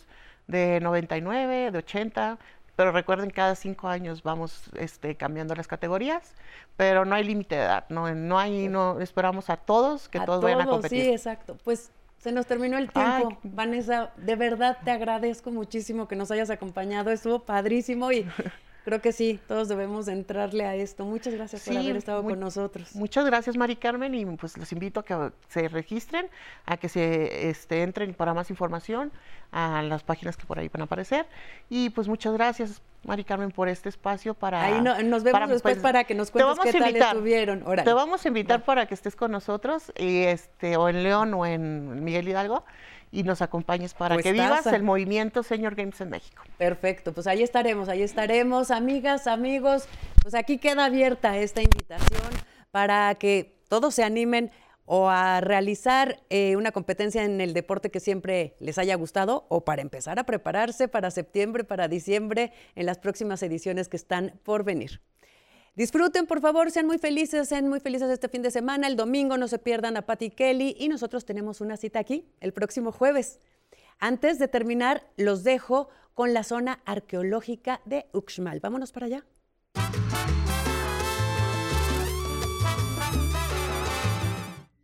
de 0.47 0.79
99, 0.79 1.71
de 1.71 1.77
80, 1.77 2.37
pero 2.79 2.93
recuerden, 2.93 3.29
cada 3.29 3.55
cinco 3.55 3.89
años 3.89 4.23
vamos 4.23 4.69
este, 4.77 5.15
cambiando 5.15 5.53
las 5.53 5.67
categorías, 5.67 6.33
pero 6.77 7.03
no 7.03 7.13
hay 7.13 7.25
límite 7.25 7.55
de 7.55 7.63
edad, 7.63 7.83
no, 7.89 8.09
no 8.15 8.39
hay, 8.39 8.69
no 8.69 9.01
esperamos 9.01 9.49
a 9.49 9.57
todos 9.57 10.07
que 10.07 10.17
a 10.17 10.23
todos, 10.23 10.41
vayan 10.41 10.61
a 10.61 10.65
competir. 10.65 11.03
Sí, 11.03 11.09
exacto. 11.09 11.57
Pues 11.65 11.91
se 12.19 12.31
nos 12.31 12.45
terminó 12.45 12.77
el 12.77 12.89
Ay, 12.93 13.23
tiempo. 13.23 13.37
Vanessa, 13.43 14.13
de 14.15 14.37
verdad 14.37 14.77
te 14.85 14.91
agradezco 14.91 15.51
muchísimo 15.51 16.07
que 16.07 16.15
nos 16.15 16.31
hayas 16.31 16.49
acompañado. 16.49 17.11
Estuvo 17.11 17.39
padrísimo 17.39 18.13
y 18.13 18.25
creo 18.89 19.01
que 19.01 19.11
sí, 19.11 19.39
todos 19.47 19.67
debemos 19.67 20.07
entrarle 20.07 20.65
a 20.65 20.75
esto. 20.75 21.05
Muchas 21.05 21.33
gracias 21.35 21.61
por 21.63 21.77
haber 21.77 21.95
estado 21.95 22.23
muy- 22.23 22.33
con 22.33 22.39
nosotros. 22.39 22.95
Muchas 22.95 23.23
gracias, 23.25 23.55
Mari 23.55 23.75
Carmen, 23.75 24.15
y 24.15 24.25
pues 24.25 24.57
los 24.57 24.71
invito 24.71 24.99
a 24.99 25.05
que 25.05 25.31
se 25.47 25.67
registren, 25.67 26.27
a 26.65 26.77
que 26.77 26.89
se 26.89 27.49
este, 27.49 27.83
entren 27.83 28.13
para 28.15 28.33
más 28.33 28.49
información 28.49 29.11
a 29.51 29.81
las 29.83 30.03
páginas 30.03 30.37
que 30.37 30.45
por 30.45 30.57
ahí 30.59 30.69
van 30.69 30.81
a 30.81 30.85
aparecer. 30.85 31.27
Y 31.69 31.91
pues 31.91 32.07
muchas 32.07 32.33
gracias, 32.33 32.81
Mari 33.03 33.23
Carmen, 33.23 33.51
por 33.51 33.67
este 33.69 33.89
espacio 33.89 34.33
para... 34.33 34.63
Ahí 34.63 34.81
no- 34.81 35.01
nos 35.03 35.23
vemos 35.23 35.49
después 35.49 35.77
para 35.77 36.03
que 36.03 36.15
nos 36.15 36.31
te 36.31 36.41
cuentes 36.43 36.71
qué 36.73 36.79
tal 36.79 36.89
invitar. 36.89 37.15
estuvieron. 37.15 37.63
Órale. 37.65 37.83
Te 37.83 37.93
vamos 37.93 38.25
a 38.25 38.27
invitar 38.27 38.63
para 38.65 38.87
que 38.87 38.93
estés 38.95 39.15
con 39.15 39.31
nosotros, 39.31 39.91
y 39.97 40.23
este, 40.23 40.77
o 40.77 40.89
en 40.89 41.03
León 41.03 41.33
o 41.35 41.45
en 41.45 42.03
Miguel 42.03 42.27
Hidalgo, 42.27 42.65
y 43.11 43.23
nos 43.23 43.41
acompañes 43.41 43.93
para 43.93 44.15
Pues 44.15 44.23
que 44.23 44.33
vivas 44.33 44.63
taza. 44.63 44.75
el 44.75 44.83
movimiento 44.83 45.43
Senior 45.43 45.75
Games 45.75 45.99
en 46.01 46.09
México. 46.09 46.43
Perfecto, 46.57 47.13
pues 47.13 47.27
ahí 47.27 47.41
estaremos, 47.41 47.89
ahí 47.89 48.01
estaremos, 48.01 48.71
amigas, 48.71 49.27
amigos. 49.27 49.87
Pues 50.21 50.35
aquí 50.35 50.57
queda 50.57 50.85
abierta 50.85 51.37
esta 51.37 51.61
invitación 51.61 52.29
para 52.71 53.15
que 53.15 53.55
todos 53.67 53.95
se 53.95 54.03
animen 54.03 54.51
o 54.91 55.07
a 55.09 55.39
realizar 55.39 56.19
eh, 56.29 56.55
una 56.55 56.71
competencia 56.71 57.23
en 57.23 57.41
el 57.41 57.53
deporte 57.53 57.91
que 57.91 57.99
siempre 57.99 58.55
les 58.59 58.79
haya 58.79 58.95
gustado 58.95 59.45
o 59.47 59.63
para 59.63 59.83
empezar 59.83 60.17
a 60.17 60.23
prepararse 60.23 60.87
para 60.87 61.11
septiembre, 61.11 61.63
para 61.63 61.87
diciembre, 61.87 62.53
en 62.75 62.87
las 62.87 62.97
próximas 62.97 63.43
ediciones 63.43 63.87
que 63.87 63.97
están 63.97 64.39
por 64.43 64.63
venir. 64.63 64.99
Disfruten, 65.75 66.25
por 66.25 66.41
favor, 66.41 66.71
sean 66.71 66.87
muy 66.87 66.97
felices, 66.97 67.47
sean 67.47 67.67
muy 67.69 67.79
felices 67.79 68.09
este 68.09 68.27
fin 68.27 68.41
de 68.41 68.51
semana. 68.51 68.87
El 68.87 68.95
domingo 68.95 69.37
no 69.37 69.47
se 69.47 69.59
pierdan 69.59 69.97
a 69.97 70.01
Patty 70.01 70.29
Kelly 70.29 70.75
y 70.77 70.89
nosotros 70.89 71.25
tenemos 71.25 71.61
una 71.61 71.77
cita 71.77 71.99
aquí 71.99 72.25
el 72.41 72.53
próximo 72.53 72.91
jueves. 72.91 73.39
Antes 73.99 74.39
de 74.39 74.47
terminar, 74.47 75.03
los 75.17 75.43
dejo 75.43 75.89
con 76.13 76.33
la 76.33 76.43
zona 76.43 76.81
arqueológica 76.85 77.81
de 77.85 78.07
Uxmal. 78.13 78.59
Vámonos 78.59 78.91
para 78.91 79.05
allá. 79.05 79.25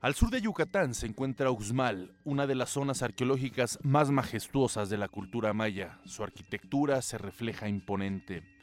Al 0.06 0.14
sur 0.14 0.30
de 0.30 0.40
Yucatán 0.40 0.94
se 0.94 1.08
encuentra 1.08 1.50
Uxmal, 1.50 2.16
una 2.26 2.46
de 2.46 2.54
las 2.54 2.70
zonas 2.70 3.02
arqueológicas 3.02 3.80
más 3.82 4.12
majestuosas 4.12 4.88
de 4.88 4.98
la 4.98 5.08
cultura 5.08 5.52
maya. 5.54 6.00
Su 6.06 6.24
arquitectura 6.24 7.02
se 7.02 7.18
refleja 7.18 7.68
imponente. 7.68 8.55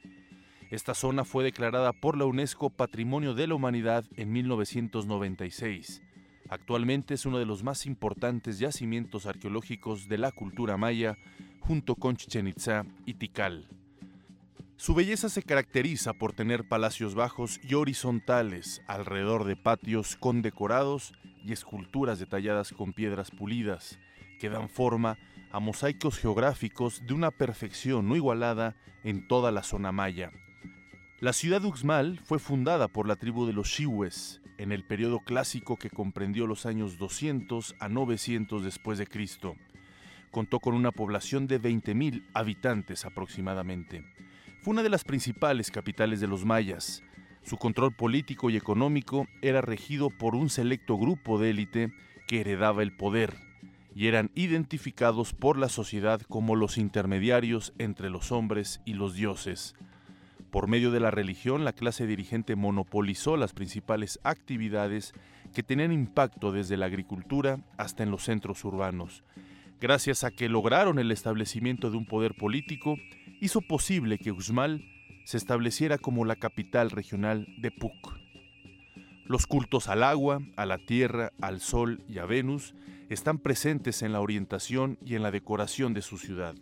Esta 0.73 0.95
zona 0.95 1.27
fue 1.27 1.45
declarada 1.45 1.93
por 1.93 2.17
la 2.17 2.25
UNESCO 2.25 2.71
Patrimonio 2.71 3.35
de 3.35 3.47
la 3.47 3.55
Humanidad 3.55 4.07
en 4.17 4.33
1996. 4.33 6.01
Actualmente 6.49 7.13
es 7.13 7.27
uno 7.27 7.39
de 7.39 7.45
los 7.45 7.63
más 7.63 7.85
importantes 7.85 8.59
yacimientos 8.59 9.27
arqueológicos 9.27 10.09
de 10.09 10.17
la 10.17 10.33
cultura 10.33 10.79
maya, 10.79 11.19
junto 11.61 11.95
con 11.95 12.17
Chichen 12.17 12.49
Itza 12.49 12.87
y 13.05 13.13
Tikal. 13.13 13.69
Su 14.77 14.95
belleza 14.95 15.29
se 15.29 15.43
caracteriza 15.43 16.15
por 16.15 16.33
tener 16.33 16.67
palacios 16.67 17.15
bajos 17.15 17.61
y 17.63 17.75
horizontales 17.75 18.81
alrededor 18.87 19.45
de 19.45 19.57
patios 19.57 20.17
condecorados 20.17 21.13
y 21.45 21.53
esculturas 21.53 22.19
detalladas 22.19 22.73
con 22.73 22.95
piedras 22.95 23.31
pulidas, 23.31 23.99
que 24.41 24.49
dan 24.49 24.71
forma 24.71 25.19
a 25.51 25.61
mosaicos 25.61 26.17
geográficos 26.17 27.03
de 27.07 27.13
una 27.13 27.31
perfección 27.31 28.09
no 28.09 28.17
igualada 28.17 28.75
en 29.05 29.29
toda 29.29 29.53
la 29.53 29.63
zona 29.63 29.93
maya. 29.93 30.33
La 31.23 31.33
ciudad 31.33 31.61
de 31.61 31.69
Uxmal 31.69 32.19
fue 32.19 32.41
fundada 32.41 32.89
por 32.89 33.07
la 33.07 33.15
tribu 33.15 33.47
de 33.47 33.53
los 33.53 33.69
Xihues 33.69 34.41
en 34.59 34.73
el 34.73 34.83
periodo 34.83 35.21
clásico 35.21 35.77
que 35.77 35.89
comprendió 35.89 36.49
los 36.49 36.67
años 36.67 36.99
200 36.99 37.77
a 37.79 37.89
900 37.89 38.65
después 38.65 38.99
de 38.99 39.07
Cristo. 39.07 39.55
Contó 40.33 40.59
con 40.59 40.75
una 40.75 40.91
población 40.91 41.47
de 41.47 41.63
20.000 41.63 42.25
habitantes 42.35 43.05
aproximadamente. 43.05 44.05
Fue 44.63 44.73
una 44.73 44.83
de 44.83 44.89
las 44.89 45.05
principales 45.05 45.71
capitales 45.71 46.21
de 46.21 46.27
los 46.27 46.45
mayas. 46.45 47.05
Su 47.45 47.57
control 47.57 47.95
político 47.95 48.51
y 48.51 48.57
económico 48.57 49.29
era 49.43 49.61
regido 49.61 50.11
por 50.11 50.35
un 50.35 50.51
selecto 50.51 50.99
grupo 50.99 51.39
de 51.39 51.51
élite 51.51 51.93
que 52.27 52.41
heredaba 52.41 52.83
el 52.83 52.97
poder 52.97 53.37
y 53.95 54.09
eran 54.09 54.33
identificados 54.35 55.35
por 55.35 55.57
la 55.57 55.69
sociedad 55.69 56.21
como 56.23 56.57
los 56.57 56.79
intermediarios 56.79 57.75
entre 57.79 58.11
los 58.11 58.33
hombres 58.33 58.81
y 58.85 58.95
los 58.95 59.15
dioses. 59.15 59.77
Por 60.53 60.69
medio 60.69 60.91
de 60.91 61.01
la 61.01 61.11
religión, 61.11 61.65
la 61.65 61.73
clase 61.73 62.07
dirigente 62.07 62.57
monopolizó 62.57 63.39
las 63.39 63.55
principales 63.55 64.21
actividades 64.23 65.15
que 65.55 65.63
tenían 65.63 65.93
impacto 65.93 66.53
desde 66.53 66.77
la 66.77 66.85
agricultura 66.85 67.61
hasta 67.79 68.03
en 68.03 68.11
los 68.11 68.25
centros 68.25 68.63
urbanos. 68.67 69.25
Gracias 69.81 70.25
a 70.25 70.31
que 70.31 70.51
lograron 70.51 70.99
el 70.99 71.11
establecimiento 71.11 71.91
de 71.91 71.97
un 71.97 72.05
poder 72.05 72.35
político, 72.35 72.99
hizo 73.41 73.63
posible 73.63 74.19
que 74.19 74.31
Uxmal 74.31 74.85
se 75.25 75.39
estableciera 75.39 75.97
como 75.97 76.27
la 76.27 76.37
capital 76.37 76.91
regional 76.91 77.47
de 77.57 77.71
Puc. 77.71 78.21
Los 79.25 79.47
cultos 79.47 79.89
al 79.89 80.03
agua, 80.03 80.41
a 80.57 80.67
la 80.67 80.77
tierra, 80.77 81.33
al 81.41 81.63
sol 81.63 82.05
y 82.11 82.19
a 82.19 82.27
Venus 82.27 82.75
están 83.09 83.39
presentes 83.39 84.03
en 84.03 84.13
la 84.13 84.21
orientación 84.21 84.99
y 85.03 85.15
en 85.15 85.23
la 85.23 85.31
decoración 85.31 85.95
de 85.95 86.03
su 86.03 86.19
ciudad. 86.19 86.55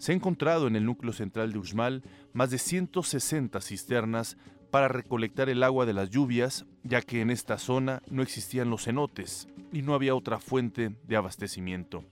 Se 0.00 0.12
ha 0.12 0.14
encontrado 0.14 0.66
en 0.66 0.76
el 0.76 0.86
núcleo 0.86 1.12
central 1.12 1.52
de 1.52 1.58
Uxmal 1.58 2.02
más 2.32 2.50
de 2.50 2.56
160 2.56 3.60
cisternas 3.60 4.38
para 4.70 4.88
recolectar 4.88 5.50
el 5.50 5.62
agua 5.62 5.84
de 5.84 5.92
las 5.92 6.08
lluvias, 6.08 6.64
ya 6.84 7.02
que 7.02 7.20
en 7.20 7.28
esta 7.28 7.58
zona 7.58 8.00
no 8.10 8.22
existían 8.22 8.70
los 8.70 8.84
cenotes 8.84 9.46
y 9.74 9.82
no 9.82 9.92
había 9.92 10.14
otra 10.14 10.38
fuente 10.38 10.96
de 11.06 11.16
abastecimiento. 11.16 12.02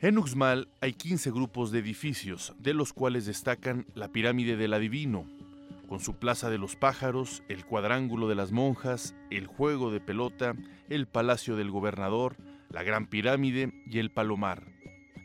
En 0.00 0.18
Uxmal 0.18 0.70
hay 0.80 0.92
15 0.92 1.30
grupos 1.30 1.70
de 1.70 1.78
edificios, 1.78 2.52
de 2.58 2.74
los 2.74 2.92
cuales 2.92 3.26
destacan 3.26 3.86
la 3.94 4.08
pirámide 4.08 4.56
del 4.56 4.74
adivino, 4.74 5.24
con 5.88 6.00
su 6.00 6.14
plaza 6.14 6.50
de 6.50 6.58
los 6.58 6.74
pájaros, 6.74 7.44
el 7.48 7.64
cuadrángulo 7.64 8.28
de 8.28 8.34
las 8.34 8.50
monjas, 8.50 9.14
el 9.30 9.46
juego 9.46 9.92
de 9.92 10.00
pelota, 10.00 10.56
el 10.88 11.06
palacio 11.06 11.54
del 11.54 11.70
gobernador, 11.70 12.34
la 12.70 12.82
gran 12.82 13.06
pirámide 13.06 13.72
y 13.86 14.00
el 14.00 14.10
palomar. 14.10 14.79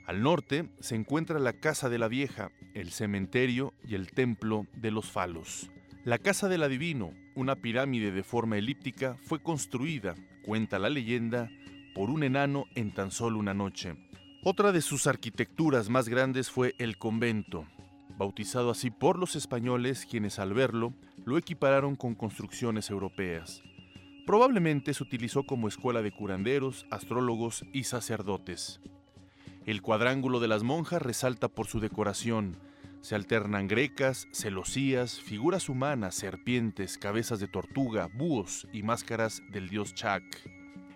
Al 0.06 0.22
norte 0.22 0.70
se 0.80 0.96
encuentra 0.96 1.40
la 1.40 1.54
Casa 1.54 1.90
de 1.90 1.98
la 1.98 2.08
Vieja, 2.08 2.52
el 2.76 2.92
cementerio 2.92 3.74
y 3.84 3.96
el 3.96 4.12
templo 4.12 4.68
de 4.76 4.92
los 4.92 5.10
falos. 5.10 5.72
La 6.04 6.20
Casa 6.20 6.48
del 6.48 6.62
Adivino, 6.62 7.12
una 7.34 7.56
pirámide 7.56 8.12
de 8.12 8.24
forma 8.24 8.58
elíptica, 8.58 9.18
fue 9.24 9.42
construida, 9.42 10.14
cuenta 10.46 10.78
la 10.78 10.90
leyenda, 10.90 11.50
por 11.96 12.12
un 12.12 12.22
enano 12.24 12.66
en 12.76 12.94
tan 12.94 13.10
solo 13.10 13.40
una 13.40 13.56
noche. 13.56 13.96
Otra 14.44 14.72
de 14.72 14.82
sus 14.82 15.08
arquitecturas 15.08 15.90
más 15.90 16.08
grandes 16.08 16.52
fue 16.52 16.76
el 16.78 17.00
convento, 17.00 17.66
bautizado 18.16 18.70
así 18.70 18.92
por 18.92 19.18
los 19.18 19.36
españoles 19.36 20.06
quienes 20.06 20.38
al 20.38 20.54
verlo 20.54 20.94
lo 21.26 21.40
equipararon 21.40 21.96
con 21.96 22.14
construcciones 22.14 22.92
europeas. 22.92 23.64
Probablemente 24.28 24.94
se 24.94 25.02
utilizó 25.02 25.44
como 25.44 25.68
escuela 25.68 26.04
de 26.04 26.12
curanderos, 26.12 26.86
astrólogos 26.92 27.66
y 27.74 27.86
sacerdotes. 27.86 28.80
El 29.66 29.82
cuadrángulo 29.82 30.40
de 30.40 30.48
las 30.48 30.62
monjas 30.62 31.02
resalta 31.02 31.48
por 31.48 31.66
su 31.66 31.80
decoración. 31.80 32.56
Se 33.02 33.16
alternan 33.16 33.68
grecas, 33.68 34.28
celosías, 34.32 35.20
figuras 35.20 35.70
humanas, 35.70 36.14
serpientes, 36.14 37.00
cabezas 37.00 37.40
de 37.40 37.48
tortuga, 37.48 38.08
búhos 38.14 38.68
y 38.72 38.84
máscaras 38.84 39.42
del 39.50 39.68
dios 39.68 39.96
Chak. 39.96 40.24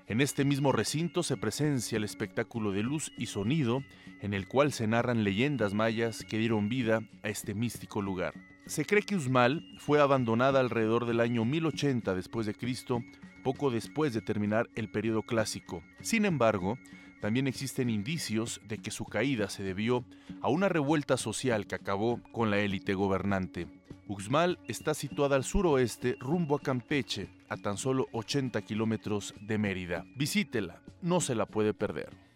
En 0.05 0.21
este 0.21 0.45
mismo 0.45 0.71
recinto 0.71 1.23
se 1.23 1.36
presencia 1.36 1.97
el 1.97 2.03
espectáculo 2.03 2.71
de 2.71 2.84
luz 2.84 3.12
y 3.17 3.25
sonido, 3.25 3.84
en 4.21 4.36
el 4.36 4.47
cual 4.47 4.71
se 4.71 4.86
narran 4.86 5.23
leyendas 5.23 5.73
mayas 5.73 6.23
que 6.23 6.38
dieron 6.38 6.69
vida 6.69 7.01
a 7.23 7.29
este 7.29 7.55
místico 7.55 8.03
lugar. 8.03 8.36
Se 8.67 8.86
cree 8.86 9.01
que 9.01 9.15
Uzmal 9.15 9.65
fue 9.79 9.99
abandonada 9.99 10.60
alrededor 10.60 11.08
del 11.08 11.21
año 11.21 11.43
1080 11.43 12.13
después 12.13 12.45
de 12.45 12.53
Cristo, 12.53 13.03
poco 13.43 13.71
después 13.71 14.13
de 14.13 14.21
terminar 14.21 14.69
el 14.75 14.91
periodo 14.91 15.23
clásico. 15.23 15.82
Sin 16.01 16.25
embargo, 16.25 16.77
también 17.21 17.47
existen 17.47 17.89
indicios 17.89 18.62
de 18.67 18.77
que 18.77 18.91
su 18.91 19.05
caída 19.05 19.49
se 19.49 19.63
debió 19.63 20.05
a 20.41 20.49
una 20.49 20.69
revuelta 20.69 21.17
social 21.17 21.67
que 21.67 21.75
acabó 21.75 22.21
con 22.32 22.49
la 22.49 22.60
élite 22.60 22.93
gobernante. 22.93 23.67
Uxmal 24.08 24.58
está 24.67 24.93
situada 24.93 25.36
al 25.36 25.43
suroeste 25.43 26.15
rumbo 26.19 26.55
a 26.55 26.60
Campeche, 26.60 27.29
a 27.47 27.58
tan 27.58 27.77
solo 27.77 28.08
80 28.12 28.62
kilómetros 28.63 29.36
de 29.41 29.58
Mérida. 29.58 30.05
Visítela, 30.15 30.82
no 31.01 31.21
se 31.21 31.36
la 31.36 31.45
puede 31.45 31.73
perder. 31.73 32.29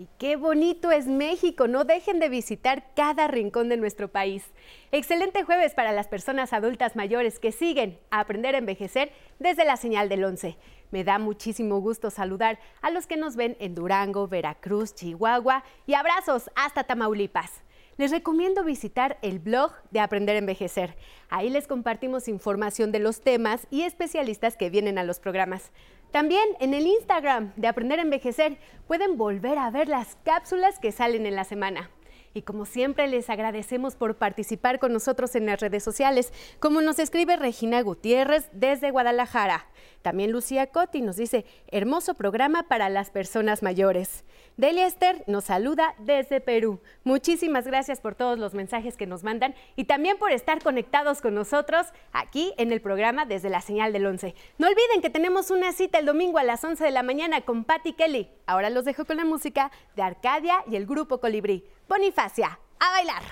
Y 0.00 0.06
qué 0.16 0.36
bonito 0.36 0.92
es 0.92 1.08
México, 1.08 1.66
no 1.66 1.82
dejen 1.82 2.20
de 2.20 2.28
visitar 2.28 2.94
cada 2.94 3.26
rincón 3.26 3.68
de 3.68 3.76
nuestro 3.76 4.06
país. 4.06 4.44
Excelente 4.92 5.42
jueves 5.42 5.74
para 5.74 5.90
las 5.90 6.06
personas 6.06 6.52
adultas 6.52 6.94
mayores 6.94 7.40
que 7.40 7.50
siguen 7.50 7.98
a 8.12 8.20
aprender 8.20 8.54
a 8.54 8.58
envejecer 8.58 9.10
desde 9.40 9.64
la 9.64 9.76
señal 9.76 10.08
del 10.08 10.22
11. 10.22 10.56
Me 10.92 11.02
da 11.02 11.18
muchísimo 11.18 11.80
gusto 11.80 12.10
saludar 12.10 12.60
a 12.80 12.92
los 12.92 13.08
que 13.08 13.16
nos 13.16 13.34
ven 13.34 13.56
en 13.58 13.74
Durango, 13.74 14.28
Veracruz, 14.28 14.94
Chihuahua 14.94 15.64
y 15.84 15.94
abrazos 15.94 16.48
hasta 16.54 16.84
Tamaulipas. 16.84 17.50
Les 17.98 18.12
recomiendo 18.12 18.62
visitar 18.62 19.18
el 19.22 19.40
blog 19.40 19.72
de 19.90 19.98
Aprender 19.98 20.36
a 20.36 20.38
Envejecer. 20.38 20.96
Ahí 21.30 21.50
les 21.50 21.66
compartimos 21.66 22.28
información 22.28 22.92
de 22.92 23.00
los 23.00 23.22
temas 23.22 23.66
y 23.72 23.82
especialistas 23.82 24.56
que 24.56 24.70
vienen 24.70 24.98
a 24.98 25.02
los 25.02 25.18
programas. 25.18 25.72
También 26.12 26.44
en 26.60 26.74
el 26.74 26.86
Instagram 26.86 27.52
de 27.56 27.66
Aprender 27.66 27.98
a 27.98 28.02
Envejecer 28.02 28.58
pueden 28.86 29.18
volver 29.18 29.58
a 29.58 29.68
ver 29.72 29.88
las 29.88 30.16
cápsulas 30.24 30.78
que 30.78 30.92
salen 30.92 31.26
en 31.26 31.34
la 31.34 31.42
semana. 31.42 31.90
Y 32.34 32.42
como 32.42 32.66
siempre 32.66 33.06
les 33.06 33.30
agradecemos 33.30 33.96
por 33.96 34.16
participar 34.16 34.78
con 34.78 34.92
nosotros 34.92 35.34
en 35.34 35.46
las 35.46 35.60
redes 35.60 35.82
sociales, 35.82 36.32
como 36.60 36.80
nos 36.80 36.98
escribe 36.98 37.36
Regina 37.36 37.82
Gutiérrez 37.82 38.48
desde 38.52 38.90
Guadalajara. 38.90 39.66
También 40.02 40.32
Lucía 40.32 40.68
Cotti 40.68 41.02
nos 41.02 41.16
dice, 41.16 41.44
hermoso 41.68 42.14
programa 42.14 42.64
para 42.64 42.88
las 42.88 43.10
personas 43.10 43.62
mayores. 43.62 44.24
Delia 44.56 44.86
Esther 44.86 45.22
nos 45.26 45.44
saluda 45.44 45.94
desde 45.98 46.40
Perú. 46.40 46.80
Muchísimas 47.04 47.64
gracias 47.64 48.00
por 48.00 48.14
todos 48.14 48.38
los 48.38 48.54
mensajes 48.54 48.96
que 48.96 49.06
nos 49.06 49.22
mandan 49.22 49.54
y 49.76 49.84
también 49.84 50.18
por 50.18 50.32
estar 50.32 50.62
conectados 50.62 51.20
con 51.20 51.34
nosotros 51.34 51.86
aquí 52.12 52.54
en 52.58 52.72
el 52.72 52.80
programa 52.80 53.24
desde 53.24 53.50
la 53.50 53.60
señal 53.60 53.92
del 53.92 54.06
11. 54.06 54.34
No 54.58 54.66
olviden 54.66 55.00
que 55.00 55.10
tenemos 55.10 55.50
una 55.50 55.72
cita 55.72 55.98
el 55.98 56.06
domingo 56.06 56.38
a 56.38 56.44
las 56.44 56.64
11 56.64 56.82
de 56.82 56.90
la 56.90 57.02
mañana 57.02 57.42
con 57.42 57.64
Patti 57.64 57.92
Kelly. 57.92 58.28
Ahora 58.46 58.70
los 58.70 58.84
dejo 58.84 59.04
con 59.04 59.16
la 59.16 59.24
música 59.24 59.70
de 59.94 60.02
Arcadia 60.02 60.64
y 60.70 60.76
el 60.76 60.86
grupo 60.86 61.20
Colibrí. 61.20 61.64
Bonifacia, 61.88 62.58
a 62.78 62.90
bailar. 62.90 63.22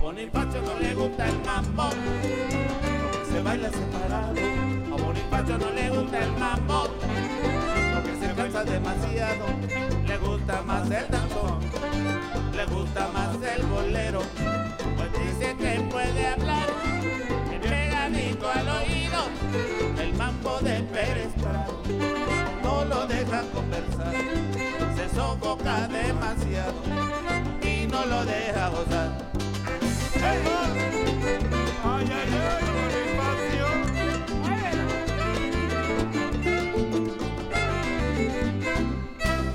Bonifacio 0.00 0.62
no 0.62 0.78
le 0.78 0.94
gusta 0.94 1.28
el 1.28 1.38
mambo, 1.44 1.90
porque 3.02 3.30
se 3.30 3.42
baila 3.42 3.70
separado. 3.70 4.34
A 4.92 5.02
Bonifacio 5.02 5.58
no 5.58 5.70
le 5.70 5.90
gusta 5.90 6.18
el 6.18 6.32
mambo, 6.32 6.88
porque 7.94 8.16
se 8.18 8.34
cansa 8.34 8.64
demasiado. 8.64 9.46
Le 10.06 10.16
gusta 10.16 10.62
más 10.62 10.90
el 10.90 11.08
danzón, 11.10 11.60
le 12.56 12.64
gusta 12.64 13.08
más 13.12 13.36
el 13.42 13.66
bolero, 13.66 14.22
pues 14.96 15.12
dice 15.12 15.54
que 15.56 15.80
puede 15.90 16.26
hablar 16.26 16.77
Pérez 20.60 21.32
Prado 21.40 21.80
no 22.64 22.84
lo 22.84 23.06
deja 23.06 23.42
conversar, 23.54 24.12
se 24.96 25.08
sofoca 25.14 25.86
demasiado 25.86 26.74
y 27.62 27.86
no 27.86 28.04
lo 28.04 28.24
deja 28.24 28.68
gozar. 28.70 29.10
Ay, 30.20 30.38
ay, 31.84 32.08
ay, 32.10 32.58
Bonifacio. 32.74 33.66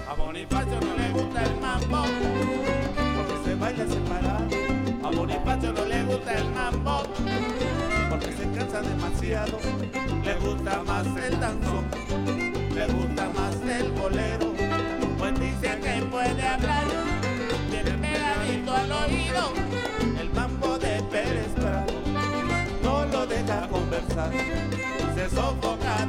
A 0.10 0.14
Bonifacio 0.16 0.80
no 0.80 0.96
le 0.96 1.10
gusta 1.12 1.44
el 1.44 1.60
mambo, 1.60 2.06
porque 3.18 3.36
se 3.44 3.56
baila 3.56 3.86
separado. 3.88 4.48
A 5.04 5.12
Bonifacio 5.12 5.74
no 5.74 5.86
le 5.86 6.04
gusta 6.04 6.34
el 6.34 6.50
mambo, 6.52 7.04
porque 8.14 8.32
se 8.32 8.52
cansa 8.52 8.82
demasiado. 8.82 9.58
Le 10.24 10.36
gusta 10.36 10.84
más 10.86 11.06
el 11.18 11.40
danzón, 11.40 11.86
le 12.76 12.86
gusta 12.88 13.30
más 13.30 13.56
el 13.68 13.92
bolero, 13.92 14.54
pues 15.18 15.40
dice 15.40 15.80
que 15.80 16.06
puede 16.12 16.48
hablar, 16.48 16.86
tiene 17.70 17.92
pegadito 17.92 18.74
al 18.74 18.92
oído. 18.92 19.54
Mambo 20.36 20.80
de 20.80 21.02
Pérez 21.12 21.52
Prado 21.56 21.94
no 22.84 23.06
lo 23.06 23.26
deja 23.26 23.68
conversar, 23.68 24.32
se 25.16 25.30
sofoca 25.30 26.06